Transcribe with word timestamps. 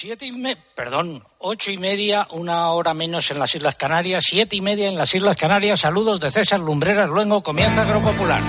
Siete 0.00 0.24
y 0.24 0.32
me... 0.32 0.56
Perdón, 0.56 1.22
ocho 1.40 1.70
y 1.70 1.76
media, 1.76 2.26
una 2.30 2.70
hora 2.70 2.94
menos 2.94 3.30
en 3.32 3.38
las 3.38 3.54
Islas 3.54 3.74
Canarias, 3.74 4.24
siete 4.26 4.56
y 4.56 4.62
media 4.62 4.88
en 4.88 4.96
las 4.96 5.14
Islas 5.14 5.36
Canarias. 5.36 5.80
Saludos 5.80 6.18
de 6.20 6.30
César 6.30 6.58
Lumbreras, 6.58 7.10
luego 7.10 7.42
comienza 7.42 7.82
Agropopular. 7.82 8.40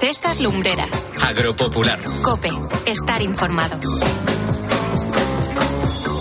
César 0.00 0.40
Lumbreras. 0.40 1.08
Agropopular. 1.22 2.00
Cope, 2.24 2.50
estar 2.84 3.22
informado. 3.22 3.78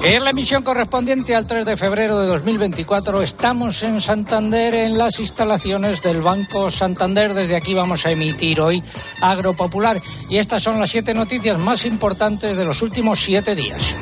En 0.08 0.24
la 0.24 0.30
emisión 0.30 0.62
correspondiente 0.62 1.36
al 1.36 1.48
3 1.48 1.66
de 1.66 1.78
febrero 1.78 2.20
de 2.20 2.28
2024 2.28 3.24
estamos 3.24 3.82
en 3.82 4.00
Santander 4.00 4.76
en 4.76 5.00
las 5.00 5.20
instalaciones 5.20 6.04
del 6.04 6.22
Banco 6.22 6.70
Santander. 6.70 7.34
Desde 7.34 7.56
aquí 7.56 7.74
vamos 7.74 8.06
a 8.06 8.12
emitir 8.12 8.62
hoy 8.62 8.84
Agropopular 9.20 10.00
y 10.30 10.38
estas 10.38 10.62
son 10.62 10.80
las 10.80 10.92
siete 10.92 11.16
noticias 11.16 11.58
más 11.58 11.86
importantes 11.86 12.56
de 12.56 12.66
los 12.66 12.84
últimos 12.84 13.20
siete 13.20 13.56
días. 13.56 13.96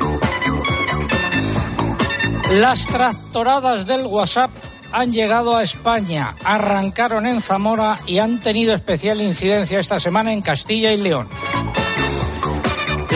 Las 2.52 2.84
tractoradas 2.84 3.86
del 3.86 4.04
WhatsApp 4.04 4.50
han 4.92 5.10
llegado 5.10 5.56
a 5.56 5.62
España, 5.62 6.34
arrancaron 6.44 7.26
en 7.26 7.40
Zamora 7.40 7.98
y 8.06 8.18
han 8.18 8.42
tenido 8.42 8.74
especial 8.74 9.22
incidencia 9.22 9.80
esta 9.80 9.98
semana 9.98 10.34
en 10.34 10.42
Castilla 10.42 10.92
y 10.92 10.98
León. 10.98 11.30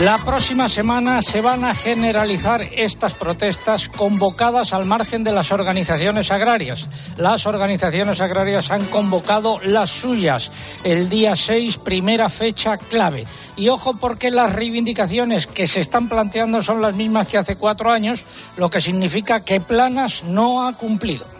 La 0.02 0.16
próxima 0.16 0.69
semana 0.69 1.23
se 1.23 1.41
van 1.41 1.65
a 1.65 1.75
generalizar 1.75 2.62
estas 2.62 3.15
protestas 3.15 3.89
convocadas 3.89 4.73
al 4.73 4.84
margen 4.84 5.25
de 5.25 5.33
las 5.33 5.51
organizaciones 5.51 6.30
agrarias. 6.30 6.87
Las 7.16 7.47
organizaciones 7.47 8.20
agrarias 8.20 8.70
han 8.70 8.84
convocado 8.84 9.59
las 9.65 9.91
suyas 9.91 10.53
el 10.84 11.09
día 11.09 11.34
6, 11.34 11.79
primera 11.79 12.29
fecha 12.29 12.77
clave. 12.77 13.27
Y 13.56 13.70
ojo 13.70 13.95
porque 13.98 14.30
las 14.30 14.53
reivindicaciones 14.53 15.48
que 15.48 15.66
se 15.66 15.80
están 15.80 16.09
planteando 16.09 16.62
son 16.62 16.80
las 16.80 16.94
mismas 16.94 17.27
que 17.27 17.39
hace 17.39 17.56
cuatro 17.56 17.91
años, 17.91 18.25
lo 18.56 18.70
que 18.70 18.81
significa 18.81 19.44
que 19.44 19.61
Planas 19.61 20.22
no 20.22 20.65
ha 20.65 20.75
cumplido. 20.75 21.38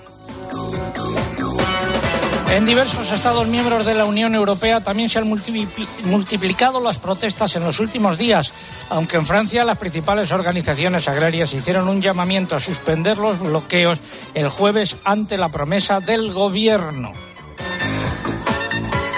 En 2.51 2.65
diversos 2.65 3.13
Estados 3.13 3.47
miembros 3.47 3.85
de 3.85 3.95
la 3.95 4.07
Unión 4.07 4.35
Europea 4.35 4.83
también 4.83 5.09
se 5.09 5.19
han 5.19 5.29
multiplicado 5.29 6.81
las 6.81 6.99
protestas 6.99 7.55
en 7.57 7.65
los 7.65 7.79
últimos 7.79 8.17
días, 8.17 8.53
aunque 8.89 9.17
en 9.17 9.27
Francia 9.27 9.65
las 9.65 9.79
principales 9.79 10.33
organizaciones 10.33 11.09
agrarias 11.09 11.53
hicieron 11.53 11.89
un 11.89 12.01
llamamiento 12.01 12.57
a 12.57 12.61
suspender 12.61 13.19
los 13.19 13.39
bloqueos 13.39 14.01
el 14.35 14.49
jueves 14.49 14.97
ante 15.05 15.37
la 15.37 15.51
promesa 15.51 16.01
del 16.01 16.33
gobierno 16.33 17.13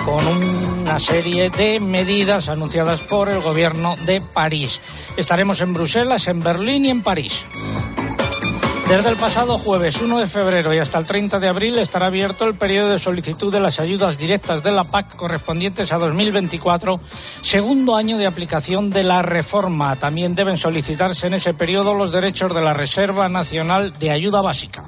con 0.05 0.27
una 0.27 0.99
serie 0.99 1.51
de 1.51 1.79
medidas 1.79 2.49
anunciadas 2.49 3.01
por 3.03 3.29
el 3.29 3.41
gobierno 3.41 3.97
de 4.07 4.21
París. 4.21 4.81
Estaremos 5.17 5.61
en 5.61 5.73
Bruselas, 5.73 6.27
en 6.27 6.43
Berlín 6.43 6.87
y 6.87 6.91
en 6.91 7.03
París. 7.03 7.45
Desde 8.91 9.11
el 9.11 9.17
pasado 9.17 9.57
jueves 9.57 10.01
1 10.01 10.19
de 10.19 10.27
febrero 10.27 10.75
y 10.75 10.79
hasta 10.79 10.99
el 10.99 11.07
30 11.07 11.39
de 11.39 11.47
abril 11.47 11.79
estará 11.79 12.07
abierto 12.07 12.45
el 12.45 12.57
periodo 12.57 12.91
de 12.91 12.99
solicitud 12.99 13.53
de 13.53 13.61
las 13.61 13.79
ayudas 13.79 14.19
directas 14.19 14.65
de 14.65 14.73
la 14.73 14.83
PAC 14.83 15.15
correspondientes 15.15 15.93
a 15.93 15.99
2024, 15.99 16.99
segundo 17.41 17.95
año 17.95 18.19
de 18.19 18.27
aplicación 18.27 18.91
de 18.91 19.05
la 19.05 19.23
reforma. 19.23 19.95
También 19.95 20.35
deben 20.35 20.59
solicitarse 20.59 21.29
en 21.29 21.35
ese 21.35 21.55
periodo 21.55 21.95
los 21.95 22.11
derechos 22.11 22.53
de 22.53 22.63
la 22.63 22.73
Reserva 22.73 23.29
Nacional 23.29 23.97
de 24.01 24.11
Ayuda 24.11 24.43
Básica. 24.43 24.83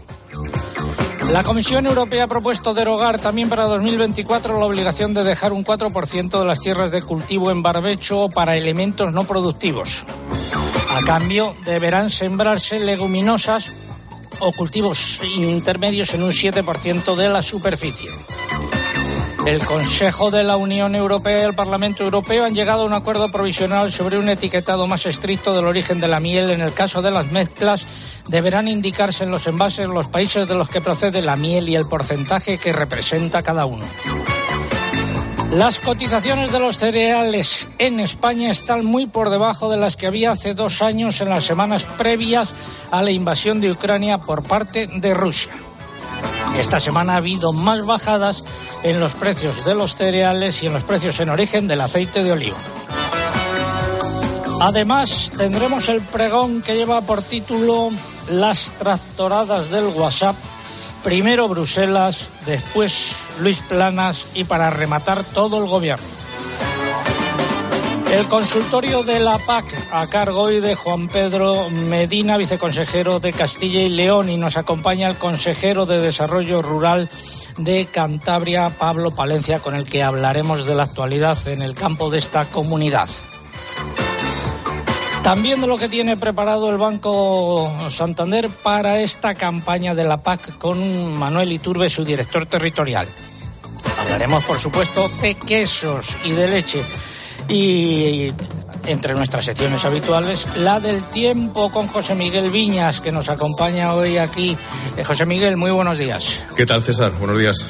La 1.33 1.45
Comisión 1.45 1.87
Europea 1.87 2.25
ha 2.25 2.29
propuesto 2.29 2.75
derogar 2.75 3.21
también 3.21 3.49
para 3.49 3.67
2024 3.67 4.59
la 4.59 4.67
obligación 4.67 5.15
de 5.15 5.23
dejar 5.23 5.53
un 5.53 5.65
4% 5.65 6.41
de 6.41 6.45
las 6.45 6.59
tierras 6.59 6.91
de 6.91 7.03
cultivo 7.03 7.53
en 7.53 7.63
barbecho 7.63 8.29
para 8.29 8.57
elementos 8.57 9.13
no 9.13 9.23
productivos. 9.23 10.05
A 10.91 11.07
cambio, 11.07 11.55
deberán 11.65 12.11
sembrarse 12.11 12.81
leguminosas 12.81 13.82
o 14.43 14.51
cultivos 14.53 15.21
intermedios 15.23 16.13
en 16.15 16.25
un 16.25 16.33
7% 16.33 17.15
de 17.15 17.29
la 17.29 17.43
superficie. 17.43 18.11
El 19.47 19.61
Consejo 19.61 20.31
de 20.31 20.43
la 20.43 20.57
Unión 20.57 20.95
Europea 20.95 21.41
y 21.41 21.45
el 21.45 21.55
Parlamento 21.55 22.05
Europeo 22.05 22.45
han 22.45 22.55
llegado 22.55 22.83
a 22.83 22.87
un 22.87 22.93
acuerdo 22.93 23.29
provisional 23.29 23.91
sobre 23.91 24.19
un 24.19 24.29
etiquetado 24.29 24.87
más 24.87 25.07
estricto 25.07 25.55
del 25.55 25.67
origen 25.67 26.01
de 26.01 26.09
la 26.09 26.21
miel. 26.21 26.51
En 26.51 26.61
el 26.61 26.73
caso 26.73 27.03
de 27.03 27.11
las 27.11 27.31
mezclas, 27.33 27.85
deberán 28.29 28.69
indicarse 28.69 29.25
en 29.25 29.31
los 29.31 29.47
envases 29.47 29.89
los 29.89 30.09
países 30.09 30.47
de 30.47 30.55
los 30.55 30.69
que 30.69 30.81
procede 30.81 31.23
la 31.23 31.37
miel 31.37 31.69
y 31.69 31.77
el 31.77 31.87
porcentaje 31.87 32.59
que 32.59 32.73
representa 32.73 33.43
cada 33.43 33.65
uno. 33.65 33.85
Las 35.53 35.81
cotizaciones 35.81 36.51
de 36.51 36.59
los 36.59 36.79
cereales 36.79 37.69
en 37.79 38.01
España 38.01 38.51
están 38.51 38.87
muy 38.87 39.05
por 39.05 39.29
debajo 39.29 39.69
de 39.69 39.77
las 39.77 39.99
que 39.99 40.07
había 40.07 40.31
hace 40.31 40.55
dos 40.55 40.81
años 40.81 41.21
en 41.21 41.29
las 41.29 41.45
semanas 41.45 41.85
previas 41.99 42.49
a 42.91 43.03
la 43.03 43.11
invasión 43.11 43.61
de 43.61 43.71
Ucrania 43.71 44.17
por 44.17 44.43
parte 44.45 44.87
de 44.87 45.13
Rusia. 45.13 45.53
Esta 46.59 46.81
semana 46.81 47.13
ha 47.13 47.17
habido 47.17 47.53
más 47.53 47.85
bajadas 47.85 48.45
en 48.83 48.99
los 48.99 49.13
precios 49.13 49.63
de 49.67 49.75
los 49.75 49.95
cereales 49.95 50.63
y 50.63 50.69
en 50.69 50.73
los 50.73 50.85
precios 50.85 51.21
en 51.21 51.29
origen 51.29 51.69
del 51.69 51.83
aceite 51.83 52.25
de 52.25 52.33
oliva. 52.33 52.57
Además, 54.63 55.31
tendremos 55.37 55.87
el 55.91 56.01
pregón 56.01 56.63
que 56.63 56.77
lleva 56.77 57.03
por 57.03 57.21
título 57.21 57.91
Las 58.31 58.73
tractoradas 58.79 59.71
del 59.71 59.85
WhatsApp 59.89 60.35
Primero 61.03 61.49
Bruselas, 61.49 62.29
después 62.47 63.13
Luis 63.41 63.61
Planas 63.63 64.33
y 64.35 64.45
para 64.45 64.71
rematar 64.71 65.25
todo 65.25 65.63
el 65.63 65.69
gobierno. 65.69 66.07
El 68.13 68.29
consultorio 68.29 69.03
de 69.03 69.21
la 69.21 69.39
PAC 69.39 69.65
a 69.91 70.07
cargo 70.07 70.43
hoy 70.43 70.61
de 70.61 70.75
Juan 70.75 71.09
Pedro 71.09 71.71
Medina, 71.71 72.37
viceconsejero 72.37 73.21
de 73.21 73.33
Castilla 73.33 73.81
y 73.81 73.89
León, 73.89 74.29
y 74.29 74.37
nos 74.37 74.59
acompaña 74.59 75.09
el 75.09 75.17
consejero 75.17 75.87
de 75.87 75.99
Desarrollo 75.99 76.61
Rural 76.61 77.09
de 77.57 77.87
Cantabria, 77.87 78.69
Pablo 78.69 79.13
Palencia, 79.13 79.61
con 79.61 79.75
el 79.75 79.87
que 79.87 80.03
hablaremos 80.03 80.67
de 80.67 80.75
la 80.75 80.83
actualidad 80.83 81.39
en 81.49 81.63
el 81.63 81.75
campo 81.75 82.11
de 82.11 82.19
esta 82.19 82.45
comunidad. 82.45 83.09
También 85.23 85.61
de 85.61 85.69
lo 85.69 85.79
que 85.79 85.89
tiene 85.89 86.17
preparado 86.17 86.69
el 86.69 86.79
Banco 86.79 87.73
Santander 87.91 88.49
para 88.49 89.01
esta 89.01 89.35
campaña 89.37 89.95
de 89.95 90.03
la 90.03 90.17
PAC 90.17 90.59
con 90.59 91.15
Manuel 91.15 91.53
Iturbe, 91.53 91.89
su 91.89 92.05
director 92.05 92.47
territorial. 92.47 93.07
Hablaremos, 94.01 94.43
por 94.45 94.59
supuesto, 94.59 95.09
de 95.21 95.37
quesos 95.37 96.09
y 96.25 96.33
de 96.33 96.49
leche. 96.49 96.83
Y 97.49 98.33
entre 98.87 99.15
nuestras 99.15 99.45
secciones 99.45 99.85
habituales, 99.85 100.45
la 100.57 100.81
del 100.81 101.01
tiempo 101.03 101.71
con 101.71 101.87
José 101.87 102.17
Miguel 102.17 102.51
Viñas, 102.51 103.01
que 103.01 103.13
nos 103.13 103.29
acompaña 103.29 103.95
hoy 103.95 104.19
aquí. 104.19 104.57
Eh, 104.97 105.05
José 105.05 105.25
Miguel, 105.25 105.57
muy 105.57 105.71
buenos 105.71 105.99
días. 105.99 106.43
¿Qué 106.57 106.67
tal, 106.67 106.83
César? 106.83 107.13
Buenos 107.13 107.39
días. 107.39 107.69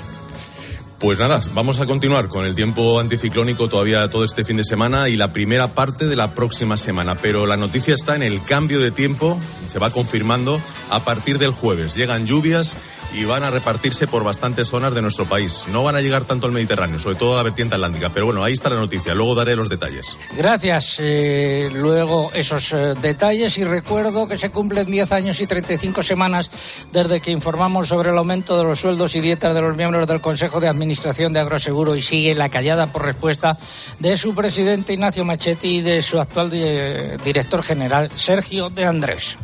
Pues 1.02 1.18
nada, 1.18 1.40
vamos 1.52 1.80
a 1.80 1.86
continuar 1.86 2.28
con 2.28 2.46
el 2.46 2.54
tiempo 2.54 3.00
anticiclónico 3.00 3.68
todavía 3.68 4.08
todo 4.08 4.22
este 4.22 4.44
fin 4.44 4.56
de 4.56 4.62
semana 4.62 5.08
y 5.08 5.16
la 5.16 5.32
primera 5.32 5.66
parte 5.66 6.06
de 6.06 6.14
la 6.14 6.30
próxima 6.30 6.76
semana. 6.76 7.16
Pero 7.16 7.44
la 7.44 7.56
noticia 7.56 7.92
está 7.92 8.14
en 8.14 8.22
el 8.22 8.40
cambio 8.44 8.78
de 8.78 8.92
tiempo, 8.92 9.36
se 9.66 9.80
va 9.80 9.90
confirmando 9.90 10.62
a 10.90 11.00
partir 11.00 11.38
del 11.38 11.50
jueves. 11.50 11.96
Llegan 11.96 12.24
lluvias 12.24 12.76
y 13.14 13.24
van 13.24 13.42
a 13.42 13.50
repartirse 13.50 14.06
por 14.06 14.24
bastantes 14.24 14.68
zonas 14.68 14.94
de 14.94 15.02
nuestro 15.02 15.24
país. 15.24 15.64
No 15.70 15.82
van 15.82 15.96
a 15.96 16.00
llegar 16.00 16.24
tanto 16.24 16.46
al 16.46 16.52
Mediterráneo, 16.52 16.98
sobre 16.98 17.16
todo 17.16 17.34
a 17.34 17.36
la 17.36 17.42
vertiente 17.42 17.74
atlántica. 17.74 18.10
Pero 18.10 18.26
bueno, 18.26 18.42
ahí 18.42 18.52
está 18.52 18.70
la 18.70 18.76
noticia. 18.76 19.14
Luego 19.14 19.34
daré 19.34 19.56
los 19.56 19.68
detalles. 19.68 20.16
Gracias. 20.36 20.96
Eh, 20.98 21.70
luego 21.72 22.30
esos 22.34 22.72
eh, 22.72 22.94
detalles 23.00 23.58
y 23.58 23.64
recuerdo 23.64 24.28
que 24.28 24.38
se 24.38 24.50
cumplen 24.50 24.86
10 24.86 25.12
años 25.12 25.40
y 25.40 25.46
35 25.46 26.02
semanas 26.02 26.50
desde 26.92 27.20
que 27.20 27.30
informamos 27.30 27.88
sobre 27.88 28.10
el 28.10 28.18
aumento 28.18 28.56
de 28.56 28.64
los 28.64 28.80
sueldos 28.80 29.14
y 29.14 29.20
dietas 29.20 29.54
de 29.54 29.60
los 29.60 29.76
miembros 29.76 30.06
del 30.06 30.20
Consejo 30.20 30.60
de 30.60 30.68
Administración 30.68 31.32
de 31.32 31.40
Agroseguro 31.40 31.96
y 31.96 32.02
sigue 32.02 32.34
la 32.34 32.48
callada 32.48 32.86
por 32.86 33.04
respuesta 33.04 33.56
de 33.98 34.16
su 34.16 34.34
presidente 34.34 34.94
Ignacio 34.94 35.24
Machetti 35.24 35.78
y 35.78 35.82
de 35.82 36.02
su 36.02 36.20
actual 36.20 36.50
eh, 36.52 37.16
director 37.24 37.62
general 37.62 38.10
Sergio 38.14 38.70
de 38.70 38.86
Andrés. 38.86 39.36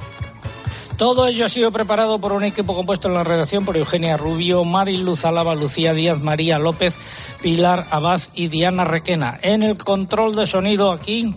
Todo 0.98 1.28
ello 1.28 1.46
ha 1.46 1.48
sido 1.48 1.70
preparado 1.70 2.18
por 2.18 2.32
un 2.32 2.42
equipo 2.42 2.74
compuesto 2.74 3.06
en 3.06 3.14
la 3.14 3.22
redacción 3.22 3.64
por 3.64 3.76
Eugenia 3.76 4.16
Rubio, 4.16 4.64
Mari 4.64 4.96
Luz 4.96 5.24
Alaba, 5.24 5.54
Lucía 5.54 5.94
Díaz, 5.94 6.20
María 6.20 6.58
López, 6.58 6.96
Pilar 7.40 7.86
Abad 7.92 8.20
y 8.34 8.48
Diana 8.48 8.84
Requena. 8.84 9.38
En 9.40 9.62
el 9.62 9.78
control 9.78 10.34
de 10.34 10.48
sonido 10.48 10.90
aquí 10.90 11.32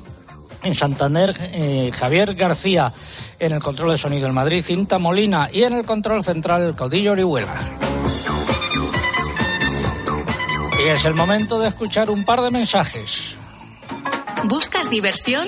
en 0.63 0.73
Santander, 0.73 1.35
eh, 1.39 1.91
Javier 1.93 2.33
García. 2.33 2.91
En 3.39 3.51
el 3.51 3.61
control 3.61 3.91
de 3.91 3.97
sonido 3.99 4.27
en 4.27 4.33
Madrid, 4.33 4.63
Cinta 4.65 4.97
Molina. 4.97 5.49
Y 5.53 5.61
en 5.61 5.73
el 5.73 5.85
control 5.85 6.23
central, 6.23 6.63
el 6.63 6.75
caudillo 6.75 7.11
Orihuela. 7.11 7.53
Y 10.83 10.87
es 10.87 11.05
el 11.05 11.13
momento 11.13 11.59
de 11.59 11.67
escuchar 11.67 12.09
un 12.09 12.23
par 12.23 12.41
de 12.41 12.49
mensajes. 12.49 13.35
¿Buscas 14.45 14.89
diversión? 14.89 15.47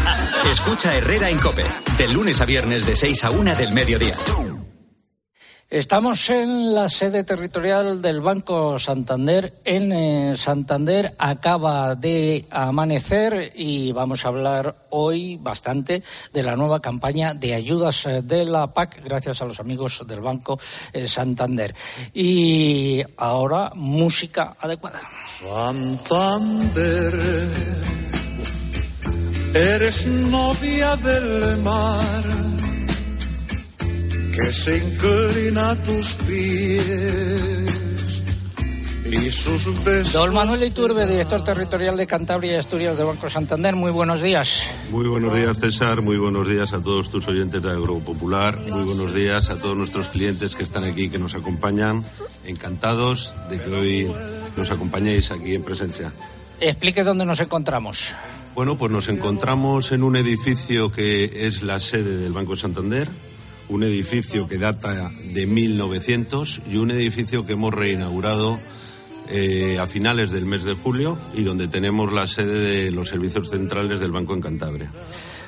Escucha 0.45 0.95
Herrera 0.95 1.29
en 1.29 1.37
Cope, 1.37 1.63
de 1.97 2.07
lunes 2.07 2.41
a 2.41 2.45
viernes 2.45 2.85
de 2.85 2.95
6 2.95 3.23
a 3.23 3.31
1 3.31 3.55
del 3.55 3.71
mediodía. 3.73 4.15
Estamos 5.71 6.29
en 6.29 6.75
la 6.75 6.89
sede 6.89 7.23
territorial 7.23 8.01
del 8.01 8.19
Banco 8.19 8.77
Santander. 8.77 9.53
En 9.63 9.93
eh, 9.93 10.35
Santander 10.35 11.15
acaba 11.17 11.95
de 11.95 12.45
amanecer 12.51 13.53
y 13.55 13.93
vamos 13.93 14.25
a 14.25 14.27
hablar 14.27 14.75
hoy 14.89 15.37
bastante 15.37 16.03
de 16.33 16.43
la 16.43 16.57
nueva 16.57 16.81
campaña 16.81 17.33
de 17.33 17.53
ayudas 17.53 18.05
eh, 18.05 18.21
de 18.21 18.43
la 18.43 18.67
PAC, 18.67 19.01
gracias 19.01 19.41
a 19.41 19.45
los 19.45 19.61
amigos 19.61 20.03
del 20.05 20.19
Banco 20.19 20.59
eh, 20.91 21.07
Santander. 21.07 21.73
Y 22.13 23.01
ahora, 23.15 23.71
música 23.73 24.57
adecuada. 24.59 24.99
Santander, 25.39 27.13
eres 29.53 30.07
novia 30.07 30.95
del 30.97 31.57
mar 31.61 32.23
que 34.33 34.53
se 34.53 34.77
inclina 34.77 35.71
a 35.71 35.75
tus 35.75 36.07
pies 36.25 37.81
y 39.05 39.29
sus 39.29 39.83
besos. 39.83 40.13
Don 40.13 40.33
Manuel 40.33 40.63
Iturbe, 40.63 41.05
director 41.05 41.43
territorial 41.43 41.97
de 41.97 42.07
Cantabria 42.07 42.53
y 42.53 42.55
Asturias 42.55 42.95
del 42.95 43.07
Banco 43.07 43.29
Santander, 43.29 43.75
muy 43.75 43.91
buenos 43.91 44.21
días. 44.21 44.63
Muy 44.89 45.07
buenos 45.07 45.37
días, 45.37 45.59
César. 45.59 46.01
Muy 46.01 46.17
buenos 46.17 46.47
días 46.47 46.71
a 46.71 46.81
todos 46.81 47.09
tus 47.09 47.27
oyentes 47.27 47.61
de 47.61 47.69
Agropopular. 47.69 48.57
Muy 48.57 48.83
buenos 48.83 49.13
días 49.13 49.49
a 49.49 49.59
todos 49.59 49.75
nuestros 49.75 50.07
clientes 50.07 50.55
que 50.55 50.63
están 50.63 50.85
aquí, 50.85 51.09
que 51.09 51.19
nos 51.19 51.35
acompañan. 51.35 52.05
Encantados 52.45 53.33
de 53.49 53.59
que 53.59 53.69
hoy 53.69 54.11
nos 54.55 54.71
acompañéis 54.71 55.31
aquí 55.31 55.55
en 55.55 55.63
presencia. 55.63 56.13
Explique 56.61 57.03
dónde 57.03 57.25
nos 57.25 57.39
encontramos. 57.41 58.15
Bueno, 58.53 58.77
pues 58.77 58.91
nos 58.91 59.07
encontramos 59.07 59.93
en 59.93 60.03
un 60.03 60.17
edificio 60.17 60.91
que 60.91 61.47
es 61.47 61.63
la 61.63 61.79
sede 61.79 62.17
del 62.17 62.33
Banco 62.33 62.57
Santander, 62.57 63.09
un 63.69 63.83
edificio 63.83 64.47
que 64.49 64.57
data 64.57 65.09
de 65.33 65.47
1900 65.47 66.61
y 66.69 66.75
un 66.75 66.91
edificio 66.91 67.45
que 67.45 67.53
hemos 67.53 67.73
reinaugurado 67.73 68.59
eh, 69.29 69.77
a 69.79 69.87
finales 69.87 70.31
del 70.31 70.45
mes 70.45 70.65
de 70.65 70.73
julio 70.73 71.17
y 71.33 71.43
donde 71.43 71.69
tenemos 71.69 72.11
la 72.11 72.27
sede 72.27 72.59
de 72.59 72.91
los 72.91 73.07
servicios 73.07 73.49
centrales 73.49 74.01
del 74.01 74.11
Banco 74.11 74.33
en 74.33 74.41
Cantabria. 74.41 74.91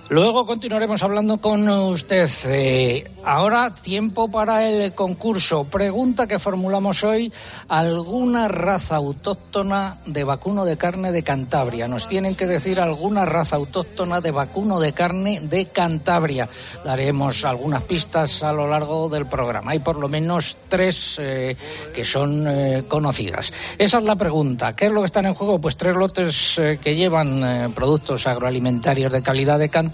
Luego 0.10 0.46
continuaremos 0.46 1.02
hablando 1.02 1.38
con 1.38 1.68
usted. 1.70 2.30
Eh, 2.48 3.10
ahora 3.24 3.74
tiempo 3.74 4.30
para 4.30 4.68
el 4.68 4.94
concurso. 4.94 5.64
Pregunta 5.64 6.28
que 6.28 6.40
formulamos 6.40 7.06
hoy. 7.06 7.32
¿Alguna 7.70 8.50
raza 8.50 8.98
autóctona 8.98 9.98
de 10.06 10.26
vacuno 10.26 10.66
de 10.66 10.76
carne 10.76 11.14
de 11.14 11.24
Cantabria? 11.24 11.88
Nos 11.88 12.10
tienen 12.10 12.36
que 12.36 12.48
decir 12.48 12.82
alguna 12.82 13.26
raza 13.26 13.56
autóctona 13.56 14.20
de 14.20 14.32
vacuno 14.32 14.82
de 14.82 14.92
carne 14.92 15.40
de 15.40 15.68
Cantabria. 15.68 16.50
Daremos 16.84 17.46
algunas 17.46 17.84
pistas 17.84 18.44
a 18.44 18.52
lo 18.52 18.68
largo 18.68 19.08
del 19.08 19.26
programa. 19.26 19.72
Hay 19.72 19.80
por 19.80 19.98
lo 19.98 20.10
menos 20.10 20.58
tres 20.68 21.16
eh, 21.18 21.56
que 21.96 22.04
son 22.04 22.46
eh, 22.46 22.84
conocidas. 22.90 23.54
Esa 23.78 24.00
es 24.00 24.04
la 24.04 24.18
pregunta. 24.18 24.76
¿Qué 24.76 24.88
es 24.88 24.92
lo 24.92 25.00
que 25.00 25.06
están 25.06 25.28
en 25.28 25.34
juego? 25.34 25.62
Pues 25.62 25.78
tres 25.78 25.96
lotes 25.96 26.60
que 26.82 26.96
llevan 26.96 27.72
productos 27.74 28.28
agroalimentarios 28.28 29.12
de 29.12 29.22
calidad 29.22 29.60
de 29.60 29.70
Cantabria 29.70 29.93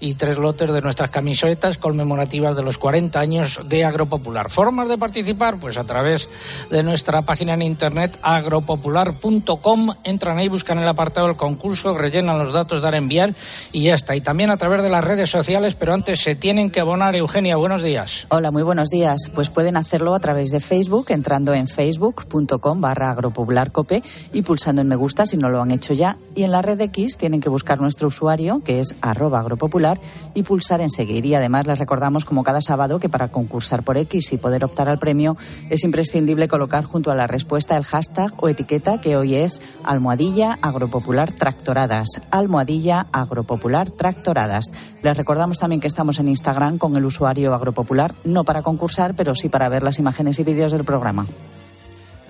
y 0.00 0.14
tres 0.14 0.38
lotes 0.38 0.72
de 0.72 0.82
nuestras 0.82 1.10
camisetas 1.10 1.78
conmemorativas 1.78 2.56
de 2.56 2.62
los 2.62 2.78
40 2.78 3.18
años 3.18 3.60
de 3.64 3.84
Agropopular. 3.84 4.50
Formas 4.50 4.88
de 4.88 4.98
participar, 4.98 5.58
pues 5.58 5.78
a 5.78 5.84
través 5.84 6.28
de 6.70 6.82
nuestra 6.82 7.22
página 7.22 7.54
en 7.54 7.62
internet 7.62 8.18
agropopular.com. 8.22 9.94
Entran 10.04 10.38
ahí, 10.38 10.48
buscan 10.48 10.78
el 10.78 10.88
apartado 10.88 11.28
del 11.28 11.36
concurso, 11.36 11.96
rellenan 11.96 12.38
los 12.38 12.52
datos, 12.52 12.82
dar 12.82 12.94
a 12.94 12.98
enviar 12.98 13.34
y 13.72 13.82
ya 13.82 13.94
está. 13.94 14.16
Y 14.16 14.20
también 14.20 14.50
a 14.50 14.56
través 14.56 14.82
de 14.82 14.90
las 14.90 15.04
redes 15.04 15.30
sociales, 15.30 15.74
pero 15.74 15.94
antes 15.94 16.20
se 16.20 16.34
tienen 16.34 16.70
que 16.70 16.80
abonar. 16.80 17.16
Eugenia, 17.16 17.56
buenos 17.56 17.82
días. 17.82 18.26
Hola, 18.28 18.50
muy 18.50 18.62
buenos 18.62 18.88
días. 18.90 19.30
Pues 19.34 19.50
pueden 19.50 19.76
hacerlo 19.76 20.14
a 20.14 20.20
través 20.20 20.50
de 20.50 20.60
Facebook, 20.60 21.06
entrando 21.10 21.54
en 21.54 21.66
facebook.com 21.66 22.80
barra 22.80 23.10
agropopularcope 23.10 24.02
y 24.32 24.42
pulsando 24.42 24.82
en 24.82 24.88
me 24.88 24.96
gusta 24.96 25.26
si 25.26 25.36
no 25.36 25.48
lo 25.48 25.62
han 25.62 25.70
hecho 25.70 25.94
ya. 25.94 26.16
Y 26.34 26.42
en 26.42 26.52
la 26.52 26.62
red 26.62 26.80
X 26.80 27.16
tienen 27.16 27.40
que 27.40 27.48
buscar 27.48 27.80
nuestro 27.80 28.08
usuario, 28.08 28.62
que 28.64 28.80
es 28.80 28.94
agropopular, 29.12 30.00
y 30.34 30.42
pulsar 30.42 30.80
en 30.80 30.90
seguir. 30.90 31.24
Y 31.26 31.34
además 31.34 31.66
les 31.66 31.78
recordamos, 31.78 32.24
como 32.24 32.42
cada 32.42 32.60
sábado, 32.60 32.98
que 32.98 33.08
para 33.08 33.28
concursar 33.28 33.82
por 33.82 33.96
X 33.98 34.32
y 34.32 34.38
poder 34.38 34.64
optar 34.64 34.88
al 34.88 34.98
premio 34.98 35.36
es 35.70 35.84
imprescindible 35.84 36.48
colocar 36.48 36.84
junto 36.84 37.10
a 37.10 37.14
la 37.14 37.26
respuesta 37.26 37.76
el 37.76 37.84
hashtag 37.84 38.32
o 38.38 38.48
etiqueta 38.48 39.00
que 39.00 39.16
hoy 39.16 39.34
es 39.34 39.60
almohadilla 39.84 40.58
agropopular 40.62 41.32
tractoradas. 41.32 42.20
Almohadilla 42.30 43.06
agropopular 43.12 43.90
tractoradas. 43.90 44.72
Les 45.02 45.16
recordamos 45.16 45.58
también 45.58 45.80
que 45.80 45.88
estamos 45.88 46.18
en 46.18 46.28
Instagram 46.28 46.78
con 46.78 46.96
el 46.96 47.04
usuario 47.04 47.54
agropopular, 47.54 48.14
no 48.24 48.44
para 48.44 48.62
concursar, 48.62 49.14
pero 49.14 49.34
sí 49.34 49.48
para 49.48 49.68
ver 49.68 49.82
las 49.82 49.98
imágenes 49.98 50.38
y 50.38 50.44
vídeos 50.44 50.72
del 50.72 50.84
programa. 50.84 51.26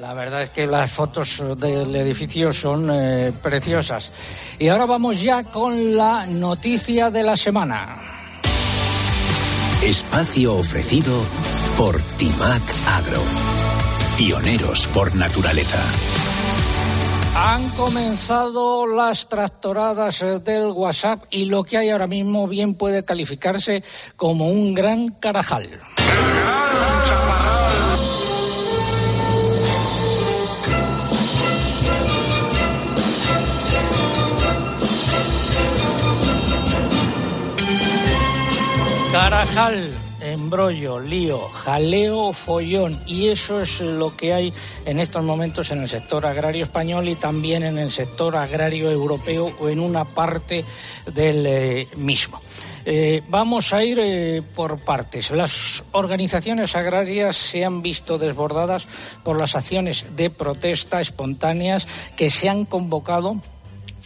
La 0.02 0.14
verdad 0.14 0.42
es 0.42 0.50
que 0.50 0.66
las 0.66 0.90
fotos 0.90 1.40
del 1.58 1.94
edificio 1.94 2.52
son 2.52 2.90
eh, 2.90 3.32
preciosas. 3.40 4.10
Y 4.58 4.66
ahora 4.66 4.84
vamos 4.84 5.22
ya 5.22 5.44
con 5.44 5.96
la 5.96 6.26
noticia 6.26 7.08
de 7.08 7.22
la 7.22 7.36
semana. 7.36 8.00
Espacio 9.80 10.56
ofrecido 10.56 11.14
por 11.78 11.96
Timac 12.18 12.62
Agro. 12.88 13.22
Pioneros 14.18 14.88
por 14.88 15.14
naturaleza. 15.14 15.80
Han 17.36 17.70
comenzado 17.70 18.88
las 18.88 19.28
tractoradas 19.28 20.20
eh, 20.22 20.40
del 20.40 20.66
WhatsApp 20.72 21.22
y 21.30 21.44
lo 21.44 21.62
que 21.62 21.78
hay 21.78 21.90
ahora 21.90 22.08
mismo 22.08 22.48
bien 22.48 22.74
puede 22.74 23.04
calificarse 23.04 23.84
como 24.16 24.50
un 24.50 24.74
gran 24.74 25.10
carajal. 25.10 25.70
Carajal, 39.54 39.90
embrollo, 40.22 40.98
lío, 40.98 41.50
jaleo, 41.50 42.32
follón. 42.32 42.98
Y 43.06 43.28
eso 43.28 43.60
es 43.60 43.82
lo 43.82 44.16
que 44.16 44.32
hay 44.32 44.52
en 44.86 44.98
estos 44.98 45.22
momentos 45.22 45.70
en 45.70 45.82
el 45.82 45.90
sector 45.90 46.24
agrario 46.24 46.64
español 46.64 47.06
y 47.06 47.16
también 47.16 47.62
en 47.62 47.76
el 47.76 47.90
sector 47.90 48.34
agrario 48.34 48.90
europeo 48.90 49.52
o 49.60 49.68
en 49.68 49.78
una 49.78 50.06
parte 50.06 50.64
del 51.14 51.46
eh, 51.46 51.88
mismo. 51.96 52.40
Eh, 52.86 53.22
vamos 53.28 53.74
a 53.74 53.84
ir 53.84 53.98
eh, 54.00 54.42
por 54.54 54.78
partes. 54.78 55.30
Las 55.32 55.84
organizaciones 55.92 56.74
agrarias 56.74 57.36
se 57.36 57.62
han 57.62 57.82
visto 57.82 58.16
desbordadas 58.16 58.86
por 59.22 59.38
las 59.38 59.54
acciones 59.54 60.06
de 60.16 60.30
protesta 60.30 60.98
espontáneas 61.02 61.86
que 62.16 62.30
se 62.30 62.48
han 62.48 62.64
convocado 62.64 63.42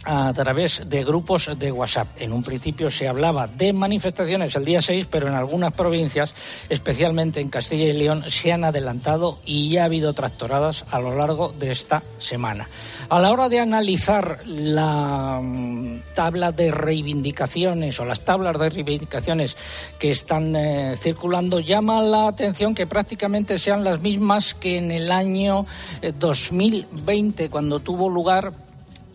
a 0.09 0.31
través 0.33 0.83
de 0.89 1.03
grupos 1.03 1.51
de 1.59 1.69
WhatsApp. 1.69 2.07
En 2.17 2.31
un 2.31 2.41
principio 2.41 2.89
se 2.89 3.09
hablaba 3.09 3.45
de 3.45 3.73
manifestaciones 3.73 4.55
el 4.55 4.63
día 4.63 4.81
6, 4.81 5.05
pero 5.11 5.27
en 5.27 5.33
algunas 5.33 5.73
provincias, 5.73 6.33
especialmente 6.69 7.41
en 7.41 7.49
Castilla 7.49 7.87
y 7.87 7.93
León, 7.93 8.23
se 8.29 8.53
han 8.53 8.63
adelantado 8.63 9.39
y 9.45 9.69
ya 9.69 9.81
ha 9.81 9.85
habido 9.85 10.13
tractoradas 10.13 10.85
a 10.91 11.01
lo 11.01 11.13
largo 11.13 11.49
de 11.49 11.71
esta 11.71 12.03
semana. 12.19 12.69
A 13.09 13.19
la 13.19 13.31
hora 13.31 13.49
de 13.49 13.59
analizar 13.59 14.39
la 14.45 15.41
mm, 15.43 16.03
tabla 16.15 16.53
de 16.53 16.71
reivindicaciones 16.71 17.99
o 17.99 18.05
las 18.05 18.21
tablas 18.21 18.57
de 18.57 18.69
reivindicaciones 18.69 19.57
que 19.99 20.11
están 20.11 20.55
eh, 20.55 20.95
circulando, 20.95 21.59
llama 21.59 22.01
la 22.01 22.29
atención 22.29 22.73
que 22.73 22.87
prácticamente 22.87 23.59
sean 23.59 23.83
las 23.83 23.99
mismas 23.99 24.53
que 24.53 24.77
en 24.77 24.91
el 24.91 25.11
año 25.11 25.65
eh, 26.01 26.13
2020, 26.17 27.49
cuando 27.49 27.81
tuvo 27.81 28.07
lugar 28.07 28.53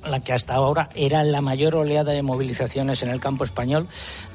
la 0.06 0.21
que 0.21 0.32
hasta 0.32 0.54
ahora 0.54 0.88
era 0.94 1.23
la 1.25 1.40
mayor 1.40 1.75
oleada 1.75 2.12
de 2.12 2.23
movilizaciones 2.23 3.02
en 3.02 3.11
el 3.11 3.21
campo 3.21 3.44
español 3.44 3.87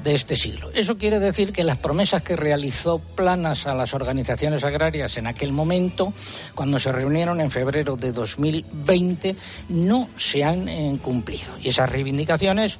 de 0.02 0.14
este 0.14 0.36
siglo. 0.36 0.70
Eso 0.74 0.98
quiere 0.98 1.20
decir 1.20 1.52
que 1.52 1.64
las 1.64 1.78
promesas 1.78 2.22
que 2.22 2.36
realizó 2.36 2.98
Planas 2.98 3.66
a 3.66 3.74
las 3.74 3.94
organizaciones 3.94 4.64
agrarias 4.64 5.16
en 5.16 5.26
aquel 5.26 5.52
momento, 5.52 6.12
cuando 6.54 6.78
se 6.78 6.92
reunieron 6.92 7.40
en 7.40 7.50
febrero 7.50 7.96
de 7.96 8.12
2020, 8.12 9.36
no 9.70 10.08
se 10.16 10.44
han 10.44 10.68
eh, 10.68 10.98
cumplido. 11.02 11.58
Y 11.60 11.68
esas 11.68 11.90
reivindicaciones 11.90 12.78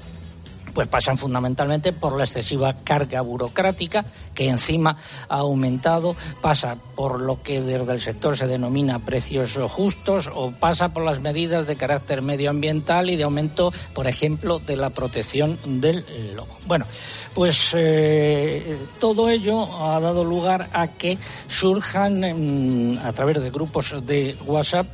pues 0.79 0.87
pasan 0.87 1.19
fundamentalmente 1.19 1.93
por 1.93 2.17
la 2.17 2.23
excesiva 2.23 2.73
carga 2.85 3.21
burocrática 3.21 4.05
que 4.33 4.49
encima 4.49 4.97
ha 5.29 5.39
aumentado, 5.39 6.15
pasa 6.41 6.77
por 6.95 7.21
lo 7.21 7.43
que 7.43 7.61
desde 7.63 7.93
el 7.95 8.01
sector 8.01 8.37
se 8.37 8.47
denomina 8.47 9.05
precios 9.05 9.59
justos 9.73 10.31
o 10.33 10.53
pasa 10.53 10.93
por 10.93 11.05
las 11.05 11.19
medidas 11.19 11.67
de 11.67 11.75
carácter 11.75 12.23
medioambiental 12.23 13.11
y 13.11 13.17
de 13.17 13.25
aumento, 13.25 13.73
por 13.93 14.07
ejemplo, 14.07 14.61
de 14.61 14.77
la 14.77 14.91
protección 14.91 15.59
del 15.67 16.05
lobo. 16.37 16.57
Bueno, 16.65 16.87
pues 17.35 17.73
eh, 17.75 18.79
todo 19.01 19.31
ello 19.31 19.85
ha 19.85 19.99
dado 19.99 20.23
lugar 20.23 20.71
a 20.73 20.93
que 20.93 21.19
surjan 21.49 22.21
mm, 22.21 22.99
a 23.05 23.13
través 23.15 23.43
de 23.43 23.51
grupos 23.51 23.97
de 24.07 24.37
WhatsApp 24.47 24.87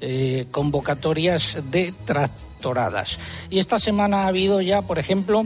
eh, 0.00 0.48
convocatorias 0.50 1.58
de 1.70 1.94
Y 3.50 3.58
esta 3.58 3.78
semana 3.78 4.24
ha 4.24 4.26
habido 4.28 4.60
ya, 4.60 4.82
por 4.82 4.98
ejemplo, 4.98 5.44